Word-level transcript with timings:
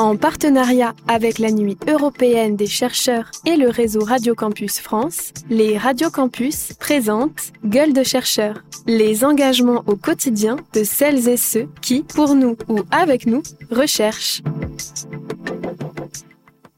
En 0.00 0.16
partenariat 0.16 0.94
avec 1.08 1.38
la 1.38 1.50
Nuit 1.50 1.76
européenne 1.86 2.56
des 2.56 2.66
chercheurs 2.66 3.30
et 3.44 3.56
le 3.56 3.68
réseau 3.68 4.02
Radio 4.02 4.34
Campus 4.34 4.80
France, 4.80 5.34
les 5.50 5.76
Radio 5.76 6.08
Campus 6.08 6.72
présentent 6.80 7.52
Gueule 7.66 7.92
de 7.92 8.02
chercheurs, 8.02 8.64
les 8.86 9.26
engagements 9.26 9.84
au 9.86 9.96
quotidien 9.96 10.56
de 10.72 10.84
celles 10.84 11.28
et 11.28 11.36
ceux 11.36 11.68
qui, 11.82 12.02
pour 12.02 12.34
nous 12.34 12.56
ou 12.68 12.78
avec 12.90 13.26
nous, 13.26 13.42
recherchent. 13.70 14.40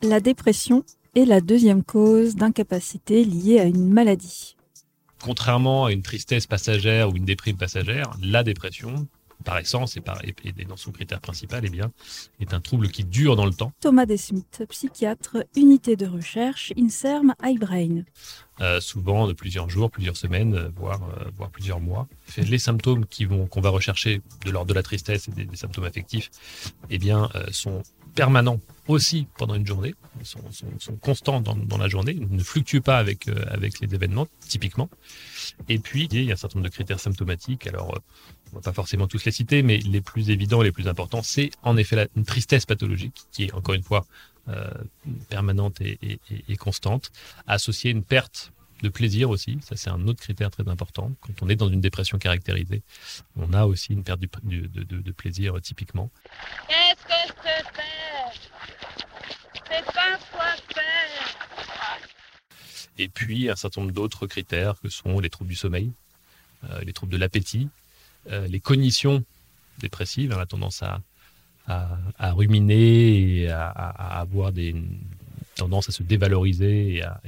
La 0.03 0.19
dépression 0.19 0.83
est 1.15 1.25
la 1.25 1.41
deuxième 1.41 1.85
cause 1.85 2.35
d'incapacité 2.35 3.23
liée 3.23 3.61
à 3.61 3.67
une 3.67 3.89
maladie. 3.89 4.57
Contrairement 5.23 5.85
à 5.85 5.93
une 5.93 6.03
tristesse 6.03 6.49
passagère 6.49 7.09
ou 7.11 7.17
une 7.17 7.25
déprime 7.25 7.57
passagère, 7.57 8.11
la 8.21 8.43
dépression 8.43 9.07
par 9.43 9.59
essence 9.59 9.97
et, 9.97 10.01
par, 10.01 10.21
dans 10.69 10.77
son 10.77 10.93
critère 10.93 11.21
principal, 11.21 11.63
eh 11.65 11.71
bien, 11.71 11.93
est 12.41 12.55
un 12.55 12.61
trouble 12.61 12.89
qui 12.89 13.05
dure 13.05 13.37
dans 13.37 13.47
le 13.47 13.53
temps. 13.53 13.73
Thomas 13.81 14.07
Desmith, 14.07 14.65
psychiatre, 14.69 15.45
unité 15.57 15.97
de 15.97 16.07
recherche, 16.07 16.73
INSERM 16.79 17.35
iBrain. 17.43 18.03
Euh, 18.61 18.81
souvent 18.81 19.27
de 19.27 19.33
plusieurs 19.33 19.71
jours, 19.71 19.91
plusieurs 19.91 20.17
semaines, 20.17 20.55
euh, 20.55 20.69
voire, 20.77 21.01
euh, 21.03 21.25
voire 21.35 21.51
plusieurs 21.51 21.81
mois. 21.81 22.07
Les 22.37 22.59
symptômes 22.59 23.07
qu'on 23.51 23.61
va 23.61 23.71
rechercher 23.71 24.21
de 24.45 24.51
l'ordre 24.51 24.69
de 24.69 24.75
la 24.75 24.83
tristesse 24.83 25.29
et 25.29 25.45
des, 25.45 25.57
symptômes 25.57 25.85
affectifs 25.85 26.31
eh 26.91 26.99
bien, 26.99 27.29
sont 27.51 27.83
permanents 28.15 28.61
aussi 28.89 29.27
pendant 29.39 29.55
une 29.55 29.67
journée, 29.67 29.95
sont, 30.25 30.41
sont, 30.79 30.97
constants 30.97 31.41
dans, 31.41 31.79
la 31.79 31.89
journée, 31.89 32.15
ne 32.15 32.43
fluctuent 32.43 32.81
pas 32.81 32.99
avec, 32.99 33.29
avec 33.47 33.81
les 33.81 33.95
événements, 33.95 34.27
typiquement. 34.41 34.91
Et 35.69 35.79
puis, 35.79 36.09
il 36.11 36.25
y 36.25 36.31
a 36.31 36.35
un 36.35 36.37
certain 36.37 36.59
nombre 36.59 36.69
de 36.69 36.75
critères 36.75 37.01
symptomatiques. 37.01 37.67
Alors, 37.67 37.95
on 38.53 38.57
va 38.57 38.63
pas 38.63 38.73
forcément 38.73 39.07
tous 39.07 39.25
les 39.25 39.33
citer, 39.33 39.63
mais 39.63 39.79
les 39.79 40.01
plus 40.01 40.31
évidents 40.31 40.63
les 40.63 40.73
plus 40.73 40.89
importants, 40.89 41.23
c'est 41.23 41.51
en 41.63 41.77
effet 41.77 42.09
une 42.17 42.25
tristesse 42.25 42.67
pathologique 42.67 43.23
qui 43.31 43.45
est 43.45 43.55
encore 43.55 43.75
une 43.75 43.83
fois 43.83 44.05
euh, 44.49 44.69
permanente 45.29 45.81
et, 45.81 46.19
constante, 46.59 47.13
associée 47.47 47.91
à 47.91 47.93
une 47.93 48.03
perte 48.03 48.53
de 48.83 48.89
plaisir 48.89 49.31
aussi, 49.31 49.61
ça 49.63 49.77
c'est 49.77 49.91
un 49.91 50.09
autre 50.09 50.21
critère 50.21 50.51
très 50.51 50.69
important. 50.69 51.13
Quand 51.21 51.33
on 51.43 51.49
est 51.49 51.55
dans 51.55 51.69
une 51.69 51.81
dépression 51.81 52.19
caractérisée, 52.19 52.83
on 53.37 53.53
a 53.53 53.65
aussi 53.65 53.93
une 53.93 54.03
perte 54.03 54.21
de, 54.21 55.13
plaisir 55.13 55.55
typiquement. 55.63 56.11
Qu'est-ce 56.69 57.05
que 57.05 57.82
C'est 59.87 59.93
pas 59.95 60.19
quoi 60.33 60.47
faire 60.75 61.99
Et 62.99 63.09
puis 63.09 63.51
un 63.51 63.57
certain 63.57 63.83
nombre 63.83 63.93
d'autres 63.93 64.27
critères 64.27 64.81
que 64.81 64.89
sont 64.89 65.21
les 65.21 65.31
troubles 65.31 65.51
du 65.51 65.57
sommeil, 65.57 65.93
euh, 66.71 66.81
les 66.83 66.93
troubles 66.93 67.13
de 67.13 67.19
l'appétit, 67.19 67.69
euh, 68.31 68.47
les 68.47 68.61
cognitions 68.61 69.25
dépressives, 69.79 70.33
on 70.37 70.41
a 70.41 70.47
tendance 70.47 70.83
à, 70.83 71.01
à, 71.67 72.33
ruminer 72.33 73.43
et 73.43 73.51
à, 73.51 73.69
avoir 73.69 74.53
des 74.53 74.75
tendances 75.57 75.89
à 75.89 75.93
se 75.93 76.03
dévaloriser 76.03 76.97
et 76.97 77.03
à, 77.03 77.21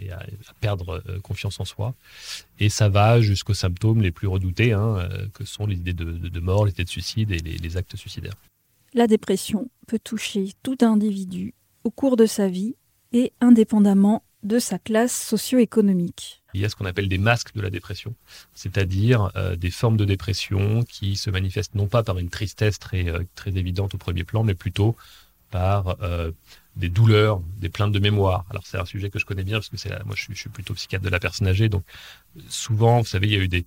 perdre 0.61 1.03
euh, 1.09 1.21
confiance 1.21 1.61
en 1.61 1.65
soi. 1.65 1.95
Et 2.59 2.69
ça 2.69 2.89
va 2.89 3.21
jusqu'aux 3.21 3.55
symptômes 3.55 4.03
les 4.03 4.11
plus 4.11 4.29
redoutés, 4.29 4.73
hein, 4.73 4.97
euh, 4.99 5.27
que 5.35 5.45
sont 5.45 5.67
les 5.67 5.77
idées 5.77 5.93
de, 5.93 6.41
mort, 6.41 6.65
les 6.65 6.73
idées 6.73 6.85
de 6.85 6.91
suicide 6.91 7.31
et 7.31 7.39
les 7.39 7.77
actes 7.77 7.97
suicidaires. 7.97 8.37
La 8.95 9.07
dépression 9.07 9.69
peut 9.87 9.99
toucher 9.99 10.53
tout 10.63 10.79
individu 10.81 11.55
au 11.85 11.91
cours 11.91 12.17
de 12.17 12.27
sa 12.27 12.49
vie 12.49 12.77
et 13.13 13.33
indépendamment 13.41 14.25
de 14.43 14.59
sa 14.59 14.79
classe 14.79 15.17
socio-économique. 15.17 16.43
Il 16.53 16.61
y 16.61 16.65
a 16.65 16.69
ce 16.69 16.77
qu'on 16.77 16.85
appelle 16.85 17.09
des 17.09 17.19
masques 17.19 17.55
de 17.55 17.63
la 17.63 17.71
dépression, 17.71 18.15
c'est-à-dire 18.55 19.31
euh, 19.37 19.57
des 19.57 19.71
formes 19.71 19.97
de 19.97 20.05
dépression 20.05 20.83
qui 20.83 21.17
se 21.17 21.31
manifestent 21.31 21.75
non 21.75 21.87
pas 21.87 22.03
par 22.03 22.19
une 22.19 22.29
tristesse 22.29 22.79
très, 22.79 23.09
euh, 23.09 23.25
très 23.35 23.57
évidente 23.57 23.95
au 23.95 23.99
premier 23.99 24.25
plan, 24.25 24.45
mais 24.45 24.55
plutôt 24.55 24.97
par 25.51 25.97
euh, 26.03 26.31
des 26.77 26.89
douleurs, 26.89 27.41
des 27.59 27.69
plaintes 27.69 27.93
de 27.93 27.99
mémoire. 27.99 28.45
Alors 28.51 28.67
c'est 28.67 28.79
un 28.79 28.85
sujet 28.85 29.09
que 29.09 29.19
je 29.19 29.25
connais 29.25 29.45
bien 29.45 29.59
parce 29.59 29.69
que 29.69 30.05
moi 30.05 30.15
je 30.15 30.33
suis, 30.35 30.49
plutôt 30.49 30.75
psychiatre 30.75 31.05
de 31.05 31.11
la 31.11 31.21
personne 31.21 31.47
âgée, 31.47 31.69
donc 31.69 31.85
souvent, 32.49 33.01
vous 33.01 33.07
savez, 33.07 33.29
il 33.29 33.33
y 33.33 33.37
a 33.37 33.41
eu 33.41 33.49
des 33.49 33.65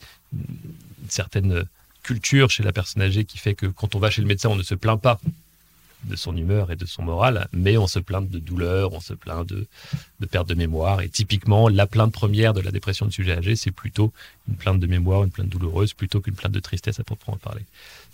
certaines 1.10 1.66
culture 2.08 2.50
chez 2.50 2.64
la 2.64 2.72
personne 2.72 3.02
âgée 3.02 3.26
qui 3.26 3.38
fait 3.38 3.54
que 3.54 3.66
quand 3.66 3.94
on 3.94 4.00
va 4.00 4.10
chez 4.10 4.22
le 4.22 4.28
médecin, 4.28 4.48
on 4.50 4.56
ne 4.56 4.64
se 4.64 4.76
plaint 4.76 5.02
pas 5.02 5.20
de 6.04 6.16
son 6.16 6.36
humeur 6.36 6.72
et 6.72 6.76
de 6.76 6.86
son 6.86 7.04
moral, 7.04 7.48
mais 7.52 7.78
on 7.78 7.88
se 7.88 8.00
plaint 8.00 8.30
de 8.30 8.40
douleur, 8.40 8.94
on 8.94 9.00
se 9.00 9.14
plaint 9.14 9.48
de, 9.48 9.68
perte 10.28 10.48
de 10.48 10.54
mémoire. 10.54 11.02
Et 11.02 11.10
typiquement, 11.10 11.70
la 11.70 11.88
plainte 11.88 12.14
première 12.14 12.54
de 12.54 12.62
la 12.62 12.72
dépression 12.72 13.06
de 13.06 13.12
sujet 13.12 13.34
âgé, 13.34 13.56
c'est 13.56 13.72
plutôt 13.72 14.14
une 14.48 14.56
plainte 14.56 14.80
de 14.80 14.88
mémoire, 14.88 15.24
une 15.24 15.32
plainte 15.32 15.50
douloureuse, 15.50 15.94
plutôt 15.94 16.22
qu'une 16.22 16.36
plainte 16.36 16.54
de 16.54 16.60
tristesse 16.60 17.00
à 17.00 17.04
proprement 17.04 17.38
parler. 17.38 17.66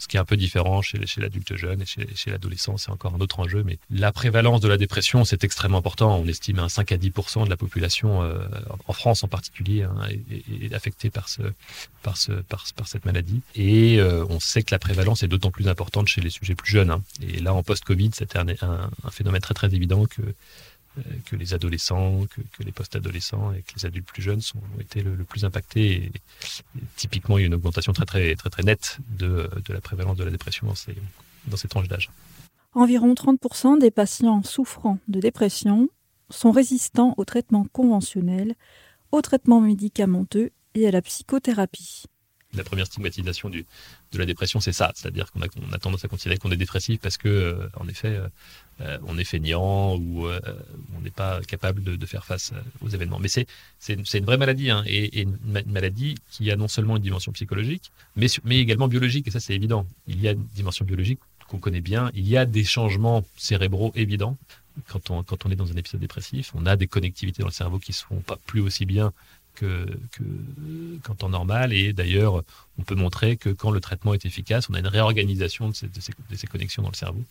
Ce 0.04 0.08
qui 0.10 0.18
est 0.18 0.20
un 0.20 0.26
peu 0.26 0.36
différent 0.36 0.82
chez, 0.82 1.00
l'adulte 1.16 1.56
jeune 1.56 1.82
et 1.82 1.86
chez, 1.86 2.30
l'adolescent, 2.30 2.76
c'est 2.76 2.92
encore 2.92 3.16
un 3.16 3.22
autre 3.22 3.40
enjeu. 3.40 3.64
Mais 3.64 3.80
la 3.90 4.12
prévalence 4.12 4.60
de 4.60 4.68
la 4.68 4.76
dépression, 4.76 5.24
c'est 5.24 5.46
extrêmement 5.46 5.78
important. 5.78 6.20
On 6.20 6.28
estime 6.28 6.60
un 6.60 6.68
5 6.68 6.92
à 6.92 6.98
10% 6.98 7.46
de 7.46 7.50
la 7.50 7.56
population, 7.56 8.22
euh, 8.22 8.40
en 8.86 8.92
France 8.92 9.24
en 9.24 9.30
particulier, 9.30 9.84
hein, 9.84 9.96
est, 10.30 10.74
affectée 10.74 11.10
par, 11.10 11.30
ce, 11.30 11.42
par, 12.02 12.18
ce, 12.18 12.34
par, 12.34 12.66
par 12.76 12.90
cette 12.90 13.06
maladie. 13.06 13.40
Et 13.56 13.98
euh, 14.02 14.26
on 14.30 14.42
sait 14.42 14.62
que 14.64 14.76
la 14.76 14.80
prévalence 14.80 15.24
est 15.24 15.30
d'autant 15.30 15.52
plus 15.52 15.70
importante 15.70 16.10
chez 16.10 16.20
les 16.20 16.30
sujets 16.30 16.56
plus 16.56 16.70
jeunes. 16.70 16.92
Hein. 16.92 17.02
Et 17.22 17.40
là, 17.40 17.54
en 17.54 17.64
post-Covid, 17.64 18.10
c'était 18.14 18.40
un, 18.40 18.48
un, 18.62 18.90
phénomène 19.10 19.40
très 19.40 19.54
très 19.54 19.74
évident 19.74 20.06
que 20.06 20.22
que 21.26 21.36
les 21.36 21.54
adolescents, 21.54 22.26
que, 22.28 22.64
les 22.64 22.72
post-adolescents 22.72 23.54
et 23.54 23.62
que 23.62 23.74
les 23.76 23.86
adultes 23.86 24.06
plus 24.06 24.22
jeunes 24.22 24.42
ont 24.56 24.80
été 24.80 25.02
le, 25.02 25.16
plus 25.24 25.46
impactés. 25.46 26.12
Typiquement, 26.96 27.38
il 27.38 27.42
y 27.42 27.44
a 27.44 27.48
une 27.48 27.56
augmentation 27.56 27.94
très 27.94 28.06
très 28.06 28.36
très 28.36 28.50
très 28.50 28.64
nette 28.64 28.98
de, 29.18 29.50
de 29.66 29.74
la 29.74 29.82
prévalence 29.82 30.18
de 30.18 30.24
la 30.24 30.32
dépression 30.32 30.68
dans 30.68 30.76
ces, 30.76 30.96
dans 31.48 31.58
ces 31.58 31.68
tranches 31.68 31.88
d'âge. 31.88 32.10
Environ 32.74 33.14
30% 33.14 33.80
des 33.80 33.92
patients 33.92 34.42
souffrant 34.44 34.98
de 35.08 35.20
dépression 35.20 35.90
sont 36.30 36.52
résistants 36.52 37.14
aux 37.18 37.26
traitements 37.26 37.66
conventionnels, 37.72 38.56
aux 39.12 39.22
traitements 39.22 39.62
médicamenteux 39.62 40.52
et 40.74 40.88
à 40.88 40.92
la 40.92 41.02
psychothérapie 41.02 42.06
la 42.56 42.64
première 42.64 42.86
stigmatisation 42.86 43.50
de 43.50 43.66
la 44.14 44.26
dépression, 44.26 44.60
c'est 44.60 44.74
ça. 44.74 44.92
C'est-à-dire 44.96 45.32
qu'on 45.32 45.42
a, 45.42 45.46
a, 45.46 45.78
tendance 45.80 46.06
à 46.06 46.08
considérer 46.08 46.38
qu'on 46.38 46.52
est 46.52 46.58
dépressif 46.58 47.00
parce 47.00 47.18
que, 47.18 47.28
euh, 47.28 47.68
en 47.80 47.88
effet, 47.88 48.10
euh, 48.10 48.28
euh, 48.82 48.98
on 49.08 49.18
est 49.18 49.24
feignant 49.24 49.96
ou 49.98 50.28
on 50.28 51.02
n'est 51.02 51.12
pas 51.12 51.42
capable 51.42 51.84
de, 51.84 52.06
faire 52.06 52.26
face 52.26 52.54
aux 52.82 52.90
événements. 52.90 53.20
Mais 53.20 53.28
c'est, 53.28 53.48
une, 53.90 54.26
vraie 54.26 54.38
maladie, 54.38 54.70
hein, 54.70 54.84
et, 54.86 55.22
une, 55.22 55.38
maladie 55.68 56.16
qui 56.32 56.52
a 56.52 56.56
non 56.56 56.68
seulement 56.68 56.98
une 56.98 57.04
dimension 57.04 57.32
psychologique, 57.32 57.92
mais, 58.16 58.28
également 58.60 58.88
biologique, 58.88 59.28
et 59.28 59.32
ça 59.32 59.40
c'est 59.40 59.54
évident. 59.54 59.86
Il 60.08 60.22
y 60.22 60.28
a 60.28 60.32
une 60.32 60.46
dimension 60.56 60.86
biologique 60.86 61.20
qu'on 61.48 61.60
connaît 61.60 61.82
bien, 61.82 62.10
il 62.14 62.28
y 62.28 62.38
a 62.38 62.46
des 62.46 62.64
changements 62.64 63.24
cérébraux 63.38 63.92
évidents. 63.96 64.38
Quand 64.88 65.12
on, 65.12 65.22
quand 65.22 65.46
on 65.46 65.52
est 65.52 65.56
dans 65.56 65.72
un 65.72 65.76
épisode 65.76 66.02
dépressif, 66.02 66.52
on 66.56 66.66
a 66.66 66.76
des 66.76 66.88
connectivités 66.88 67.44
dans 67.44 67.50
le 67.50 67.54
cerveau 67.54 67.78
qui 67.78 67.94
se 67.94 68.04
font 68.04 68.22
pas 68.22 68.38
plus 68.48 68.60
aussi 68.60 68.86
bien 68.86 69.14
que, 69.56 69.86
qu'en 71.04 71.16
temps 71.16 71.30
normal. 71.30 71.74
Et 71.74 71.94
d'ailleurs, 71.94 72.44
on 72.78 72.84
peut 72.84 72.96
montrer 72.96 73.38
que 73.38 73.50
quand 73.50 73.72
le 73.72 73.80
traitement 73.80 74.14
est 74.14 74.26
efficace, 74.26 74.70
on 74.70 74.74
a 74.74 74.80
une 74.80 74.88
réorganisation 74.88 75.70
de 75.70 75.76
ces, 75.76 76.48
connexions 76.48 76.84
dans 76.84 76.90
le 76.90 76.96
cerveau 76.96 77.24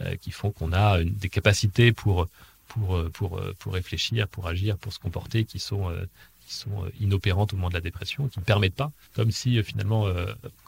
euh, 0.00 0.16
qui 0.16 0.30
font 0.30 0.50
qu'on 0.50 0.72
a 0.72 1.02
des 1.02 1.28
capacités 1.28 1.92
pour, 1.92 2.28
pour, 2.68 3.02
pour, 3.12 3.40
pour 3.58 3.72
réfléchir, 3.74 4.28
pour 4.28 4.46
agir, 4.48 4.76
pour 4.78 4.92
se 4.92 4.98
comporter 4.98 5.44
qui 5.44 5.58
sont, 5.58 5.90
euh, 5.90 6.04
qui 6.46 6.54
sont 6.54 6.86
inopérantes 7.00 7.52
au 7.52 7.56
moment 7.56 7.68
de 7.68 7.74
la 7.74 7.80
dépression, 7.80 8.28
qui 8.28 8.38
ne 8.38 8.44
permettent 8.44 8.74
pas, 8.74 8.92
comme 9.14 9.30
si 9.30 9.58
euh, 9.58 9.62
finalement 9.62 10.06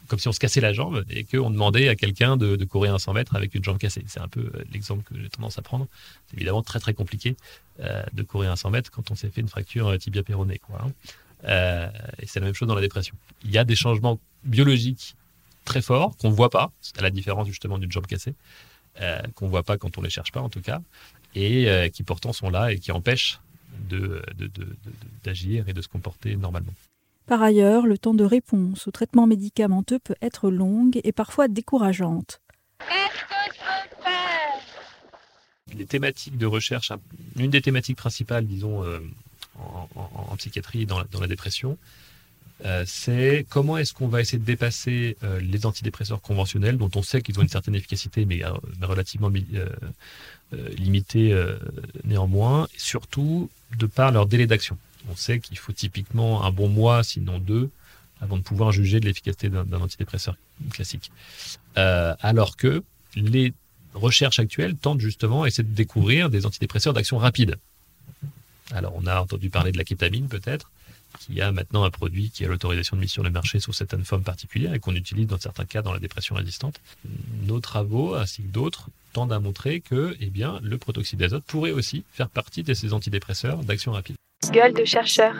comme 0.08 0.18
si 0.18 0.28
on 0.28 0.32
se 0.32 0.40
cassait 0.40 0.60
la 0.60 0.72
jambe 0.72 1.04
et 1.10 1.24
qu'on 1.24 1.50
demandait 1.50 1.88
à 1.88 1.96
quelqu'un 1.96 2.36
de, 2.36 2.62
courir 2.64 2.94
un 2.94 2.98
100 2.98 3.12
mètres 3.14 3.36
avec 3.36 3.54
une 3.54 3.64
jambe 3.64 3.78
cassée. 3.78 4.04
C'est 4.06 4.20
un 4.20 4.28
peu 4.28 4.50
euh, 4.54 4.64
l'exemple 4.72 5.02
que 5.02 5.20
j'ai 5.20 5.28
tendance 5.28 5.58
à 5.58 5.62
prendre. 5.62 5.86
C'est 6.26 6.36
évidemment 6.36 6.62
très 6.62 6.80
très 6.80 6.94
compliqué 6.94 7.36
euh, 7.80 8.02
de 8.12 8.22
courir 8.22 8.50
un 8.50 8.56
100 8.56 8.70
mètres 8.70 8.90
quand 8.90 9.10
on 9.10 9.14
s'est 9.14 9.30
fait 9.30 9.40
une 9.40 9.48
fracture 9.48 9.88
euh, 9.88 9.98
tibia 9.98 10.22
péronée. 10.22 10.58
Quoi, 10.58 10.80
hein. 10.82 11.90
et 12.18 12.26
c'est 12.26 12.40
la 12.40 12.46
même 12.46 12.54
chose 12.54 12.68
dans 12.68 12.74
la 12.74 12.80
dépression. 12.80 13.14
Il 13.44 13.50
y 13.50 13.58
a 13.58 13.64
des 13.64 13.76
changements 13.76 14.18
biologiques 14.44 15.16
très 15.64 15.80
forts 15.80 16.16
qu'on 16.18 16.30
ne 16.30 16.34
voit 16.34 16.50
pas, 16.50 16.70
à 16.98 17.02
la 17.02 17.10
différence 17.10 17.48
justement 17.48 17.78
d'une 17.78 17.90
jambe 17.90 18.06
cassée, 18.06 18.34
qu'on 19.34 19.46
ne 19.46 19.50
voit 19.50 19.62
pas 19.62 19.78
quand 19.78 19.96
on 19.96 20.02
ne 20.02 20.06
les 20.06 20.10
cherche 20.10 20.30
pas 20.30 20.40
en 20.40 20.50
tout 20.50 20.60
cas, 20.60 20.80
et 21.34 21.90
qui 21.92 22.02
pourtant 22.02 22.32
sont 22.32 22.50
là 22.50 22.72
et 22.72 22.78
qui 22.78 22.92
empêchent 22.92 23.40
d'agir 25.24 25.68
et 25.68 25.72
de 25.72 25.80
se 25.80 25.88
comporter 25.88 26.36
normalement. 26.36 26.72
Par 27.26 27.42
ailleurs, 27.42 27.86
le 27.86 27.96
temps 27.96 28.12
de 28.12 28.24
réponse 28.24 28.86
au 28.86 28.90
traitement 28.90 29.26
médicamenteux 29.26 29.98
peut 29.98 30.14
être 30.20 30.50
long 30.50 30.90
et 30.92 31.12
parfois 31.12 31.48
décourageante. 31.48 32.42
Qu'est-ce 32.80 33.22
que 33.22 33.54
je 33.54 33.60
peux 33.60 34.02
faire? 34.02 35.78
Les 35.78 35.86
thématiques 35.86 36.36
de 36.36 36.44
recherche, 36.44 36.92
une 37.36 37.50
des 37.50 37.62
thématiques 37.62 37.96
principales, 37.96 38.46
disons, 38.46 38.84
euh, 38.84 38.98
en, 39.56 40.36
psychiatrie 40.36 40.82
et 40.82 40.86
dans, 40.86 41.02
la 41.18 41.26
dépression, 41.26 41.78
euh, 42.66 42.84
c'est 42.86 43.46
comment 43.48 43.78
est-ce 43.78 43.94
qu'on 43.94 44.08
va 44.08 44.20
essayer 44.20 44.38
de 44.38 44.44
dépasser 44.44 45.16
euh, 45.24 45.40
les 45.40 45.64
antidépresseurs 45.64 46.20
conventionnels, 46.20 46.76
dont 46.76 46.90
on 46.94 47.02
sait 47.02 47.22
qu'ils 47.22 47.38
ont 47.38 47.42
une 47.42 47.48
certaine 47.48 47.74
efficacité, 47.74 48.26
mais 48.26 48.42
relativement 48.82 49.30
limitée 50.76 51.34
néanmoins, 52.04 52.66
et 52.74 52.78
surtout 52.78 53.48
de 53.78 53.86
par 53.86 54.12
leur 54.12 54.26
délai 54.26 54.46
d'action 54.46 54.76
on 55.10 55.16
sait 55.16 55.40
qu'il 55.40 55.58
faut 55.58 55.72
typiquement 55.72 56.44
un 56.44 56.50
bon 56.50 56.68
mois, 56.68 57.02
sinon 57.02 57.38
deux, 57.38 57.70
avant 58.20 58.36
de 58.36 58.42
pouvoir 58.42 58.72
juger 58.72 59.00
de 59.00 59.06
l'efficacité 59.06 59.48
d'un 59.48 59.80
antidépresseur 59.80 60.36
classique. 60.70 61.10
Euh, 61.76 62.14
alors 62.20 62.56
que 62.56 62.82
les 63.16 63.52
recherche 63.94 64.38
actuelle 64.38 64.76
tente 64.76 65.00
justement 65.00 65.44
à 65.44 65.48
essayer 65.48 65.64
de 65.64 65.74
découvrir 65.74 66.30
des 66.30 66.46
antidépresseurs 66.46 66.92
d'action 66.92 67.18
rapide. 67.18 67.56
Alors, 68.72 68.92
on 68.96 69.06
a 69.06 69.20
entendu 69.20 69.50
parler 69.50 69.72
de 69.72 69.78
la 69.78 69.84
kétamine 69.84 70.28
peut-être, 70.28 70.70
qui 71.20 71.40
a 71.40 71.52
maintenant 71.52 71.84
un 71.84 71.90
produit 71.90 72.30
qui 72.30 72.44
a 72.44 72.48
l'autorisation 72.48 72.96
de 72.96 73.02
mise 73.02 73.10
sur 73.10 73.22
le 73.22 73.30
marché 73.30 73.60
sous 73.60 73.72
certaines 73.72 74.04
formes 74.04 74.24
particulières 74.24 74.74
et 74.74 74.80
qu'on 74.80 74.94
utilise 74.94 75.26
dans 75.26 75.38
certains 75.38 75.64
cas 75.64 75.82
dans 75.82 75.92
la 75.92 76.00
dépression 76.00 76.34
résistante. 76.34 76.80
Nos 77.44 77.60
travaux, 77.60 78.14
ainsi 78.14 78.42
que 78.42 78.48
d'autres, 78.48 78.88
tendent 79.12 79.32
à 79.32 79.38
montrer 79.38 79.80
que 79.80 80.16
eh 80.20 80.30
le 80.62 80.76
protoxyde 80.76 81.20
d'azote 81.20 81.44
pourrait 81.44 81.70
aussi 81.70 82.04
faire 82.12 82.28
partie 82.28 82.64
de 82.64 82.74
ces 82.74 82.92
antidépresseurs 82.92 83.62
d'action 83.62 83.92
rapide. 83.92 84.16
Gueule 84.52 84.74
de 84.74 84.84
chercheur. 84.84 85.34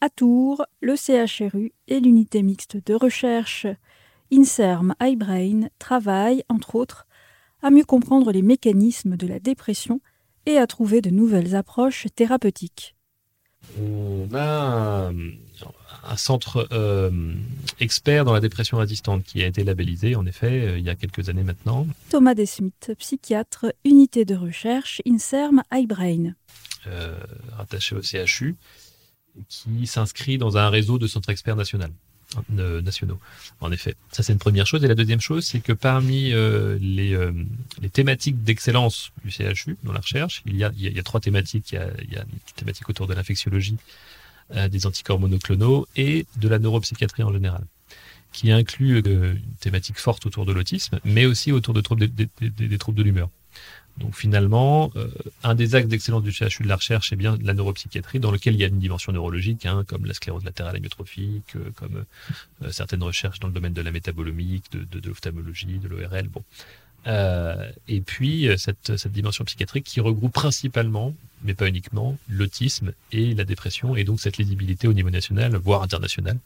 À 0.00 0.10
Tours, 0.10 0.64
le 0.80 0.96
CHRU 0.96 1.72
et 1.88 2.00
l'unité 2.00 2.42
mixte 2.42 2.76
de 2.84 2.94
recherche 2.94 3.66
INSERM 4.32 4.94
iBrain 5.00 5.68
travaillent, 5.78 6.44
entre 6.48 6.74
autres, 6.74 7.06
à 7.62 7.70
mieux 7.70 7.84
comprendre 7.84 8.32
les 8.32 8.42
mécanismes 8.42 9.16
de 9.16 9.26
la 9.26 9.40
dépression 9.40 10.00
et 10.46 10.58
à 10.58 10.66
trouver 10.66 11.00
de 11.00 11.10
nouvelles 11.10 11.54
approches 11.54 12.06
thérapeutiques. 12.14 12.93
On 13.80 14.28
a 14.34 15.10
un, 16.04 16.16
centre 16.16 16.68
euh, 16.72 17.10
expert 17.80 18.24
dans 18.24 18.32
la 18.32 18.40
dépression 18.40 18.78
résistante 18.78 19.24
qui 19.24 19.42
a 19.42 19.46
été 19.46 19.64
labellisé, 19.64 20.16
en 20.16 20.26
effet, 20.26 20.66
euh, 20.66 20.78
il 20.78 20.84
y 20.84 20.90
a 20.90 20.94
quelques 20.94 21.28
années 21.28 21.42
maintenant. 21.42 21.86
Thomas 22.10 22.34
Desmith, 22.34 22.92
psychiatre, 22.98 23.66
unité 23.84 24.24
de 24.24 24.34
recherche, 24.34 25.00
INSERM 25.06 25.62
iBrain. 25.72 26.34
Euh, 26.86 27.18
rattaché 27.56 27.96
au 27.96 28.02
CHU, 28.02 28.56
qui 29.48 29.86
s'inscrit 29.86 30.38
dans 30.38 30.56
un 30.56 30.68
réseau 30.68 30.98
de 30.98 31.06
centres 31.06 31.30
experts 31.30 31.56
nationaux. 31.56 31.86
Euh, 32.58 32.82
nationaux. 32.82 33.18
En 33.60 33.70
effet, 33.72 33.94
ça 34.10 34.22
c'est 34.22 34.32
une 34.32 34.38
première 34.38 34.66
chose. 34.66 34.84
Et 34.84 34.88
la 34.88 34.94
deuxième 34.94 35.20
chose, 35.20 35.44
c'est 35.44 35.60
que 35.60 35.72
parmi 35.72 36.32
euh, 36.32 36.78
les, 36.80 37.14
euh, 37.14 37.32
les, 37.80 37.88
thématiques 37.88 38.42
d'excellence 38.42 39.12
du 39.24 39.30
CHU 39.30 39.76
dans 39.84 39.92
la 39.92 40.00
recherche, 40.00 40.42
il 40.46 40.56
y 40.56 40.64
a, 40.64 40.72
il 40.76 40.92
y 40.92 40.98
a, 40.98 41.02
trois 41.02 41.20
thématiques. 41.20 41.72
Il 41.72 42.12
y 42.12 42.16
a, 42.16 42.22
une 42.22 42.38
thématique 42.56 42.88
autour 42.88 43.06
de 43.06 43.14
l'infectiologie, 43.14 43.76
des 44.70 44.86
anticorps 44.86 45.18
monoclonaux 45.18 45.86
et 45.96 46.26
de 46.36 46.48
la 46.48 46.58
neuropsychiatrie 46.58 47.22
en 47.22 47.32
général, 47.32 47.64
qui 48.32 48.50
inclut 48.50 48.98
une 48.98 49.38
thématique 49.60 49.98
forte 49.98 50.26
autour 50.26 50.44
de 50.44 50.52
l'autisme, 50.52 51.00
mais 51.04 51.24
aussi 51.24 51.50
autour 51.50 51.72
de 51.72 51.80
troubles, 51.80 52.08
des 52.08 52.78
troubles 52.78 52.98
de 52.98 53.02
l'humeur. 53.02 53.30
Donc 53.98 54.16
finalement, 54.16 54.90
euh, 54.96 55.08
un 55.44 55.54
des 55.54 55.76
axes 55.76 55.86
d'excellence 55.86 56.22
du 56.22 56.32
CHU 56.32 56.64
de 56.64 56.68
la 56.68 56.76
recherche, 56.76 57.10
c'est 57.10 57.16
bien 57.16 57.38
la 57.42 57.54
neuropsychiatrie, 57.54 58.18
dans 58.18 58.32
lequel 58.32 58.54
il 58.54 58.60
y 58.60 58.64
a 58.64 58.66
une 58.66 58.80
dimension 58.80 59.12
neurologique, 59.12 59.66
hein, 59.66 59.84
comme 59.86 60.04
la 60.04 60.14
sclérose 60.14 60.44
latérale 60.44 60.76
amyotrophique, 60.76 61.54
euh, 61.54 61.70
comme 61.76 62.04
euh, 62.62 62.72
certaines 62.72 63.02
recherches 63.02 63.38
dans 63.38 63.48
le 63.48 63.54
domaine 63.54 63.72
de 63.72 63.82
la 63.82 63.92
métabolomique, 63.92 64.64
de, 64.72 65.08
l'ophtalmologie, 65.08 65.78
de 65.78 65.88
l'ORL. 65.88 66.28
Bon. 66.28 66.42
Euh, 67.06 67.70
et 67.86 68.00
puis 68.00 68.48
cette, 68.56 68.96
cette, 68.96 69.12
dimension 69.12 69.44
psychiatrique 69.44 69.84
qui 69.84 70.00
regroupe 70.00 70.32
principalement, 70.32 71.14
mais 71.44 71.54
pas 71.54 71.68
uniquement, 71.68 72.16
l'autisme 72.28 72.92
et 73.12 73.34
la 73.34 73.44
dépression, 73.44 73.96
et 73.96 74.04
donc 74.04 74.20
cette 74.20 74.38
lisibilité 74.38 74.88
au 74.88 74.92
niveau 74.92 75.10
national, 75.10 75.54
voire 75.56 75.82
international. 75.82 76.38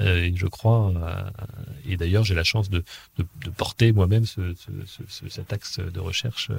Euh, 0.00 0.30
je 0.34 0.46
crois, 0.46 0.92
euh, 0.96 1.30
et 1.86 1.96
d'ailleurs 1.96 2.24
j'ai 2.24 2.34
la 2.34 2.44
chance 2.44 2.70
de, 2.70 2.82
de, 3.18 3.26
de 3.44 3.50
porter 3.50 3.92
moi-même 3.92 4.26
ce, 4.26 4.54
ce, 4.54 5.02
ce, 5.06 5.28
cet 5.28 5.52
axe 5.52 5.78
de 5.78 6.00
recherche 6.00 6.50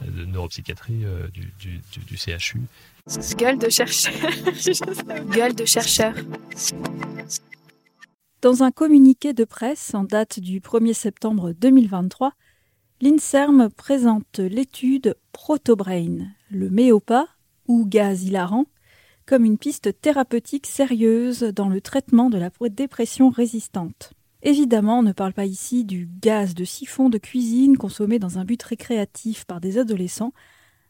de 0.00 0.24
neuropsychiatrie 0.24 1.04
du, 1.32 1.52
du, 1.60 1.80
du, 1.92 2.00
du, 2.00 2.16
CHU. 2.16 2.62
Gueule 3.36 3.58
de 3.58 3.68
chercheur. 3.68 4.12
Gueule 5.30 5.54
de 5.54 5.64
chercheur. 5.64 6.14
Dans 8.42 8.64
un 8.64 8.72
communiqué 8.72 9.34
de 9.34 9.44
presse 9.44 9.94
en 9.94 10.02
date 10.02 10.40
du 10.40 10.60
1er 10.60 10.94
septembre 10.94 11.52
2023, 11.52 12.32
l'INSERM 13.00 13.68
présente 13.70 14.38
l'étude 14.38 15.16
Protobrain, 15.32 16.26
le 16.56 16.70
méopa, 16.70 17.28
ou 17.66 17.86
gaz 17.86 18.24
hilarant, 18.24 18.66
comme 19.26 19.44
une 19.44 19.58
piste 19.58 20.00
thérapeutique 20.00 20.66
sérieuse 20.66 21.40
dans 21.42 21.68
le 21.68 21.80
traitement 21.80 22.30
de 22.30 22.38
la 22.38 22.50
dépression 22.70 23.30
résistante. 23.30 24.12
Évidemment, 24.42 24.98
on 24.98 25.02
ne 25.02 25.12
parle 25.12 25.32
pas 25.32 25.46
ici 25.46 25.84
du 25.84 26.08
gaz 26.20 26.54
de 26.54 26.64
siphon 26.64 27.08
de 27.08 27.18
cuisine 27.18 27.76
consommé 27.76 28.18
dans 28.18 28.38
un 28.38 28.44
but 28.44 28.62
récréatif 28.62 29.44
par 29.44 29.60
des 29.60 29.78
adolescents, 29.78 30.32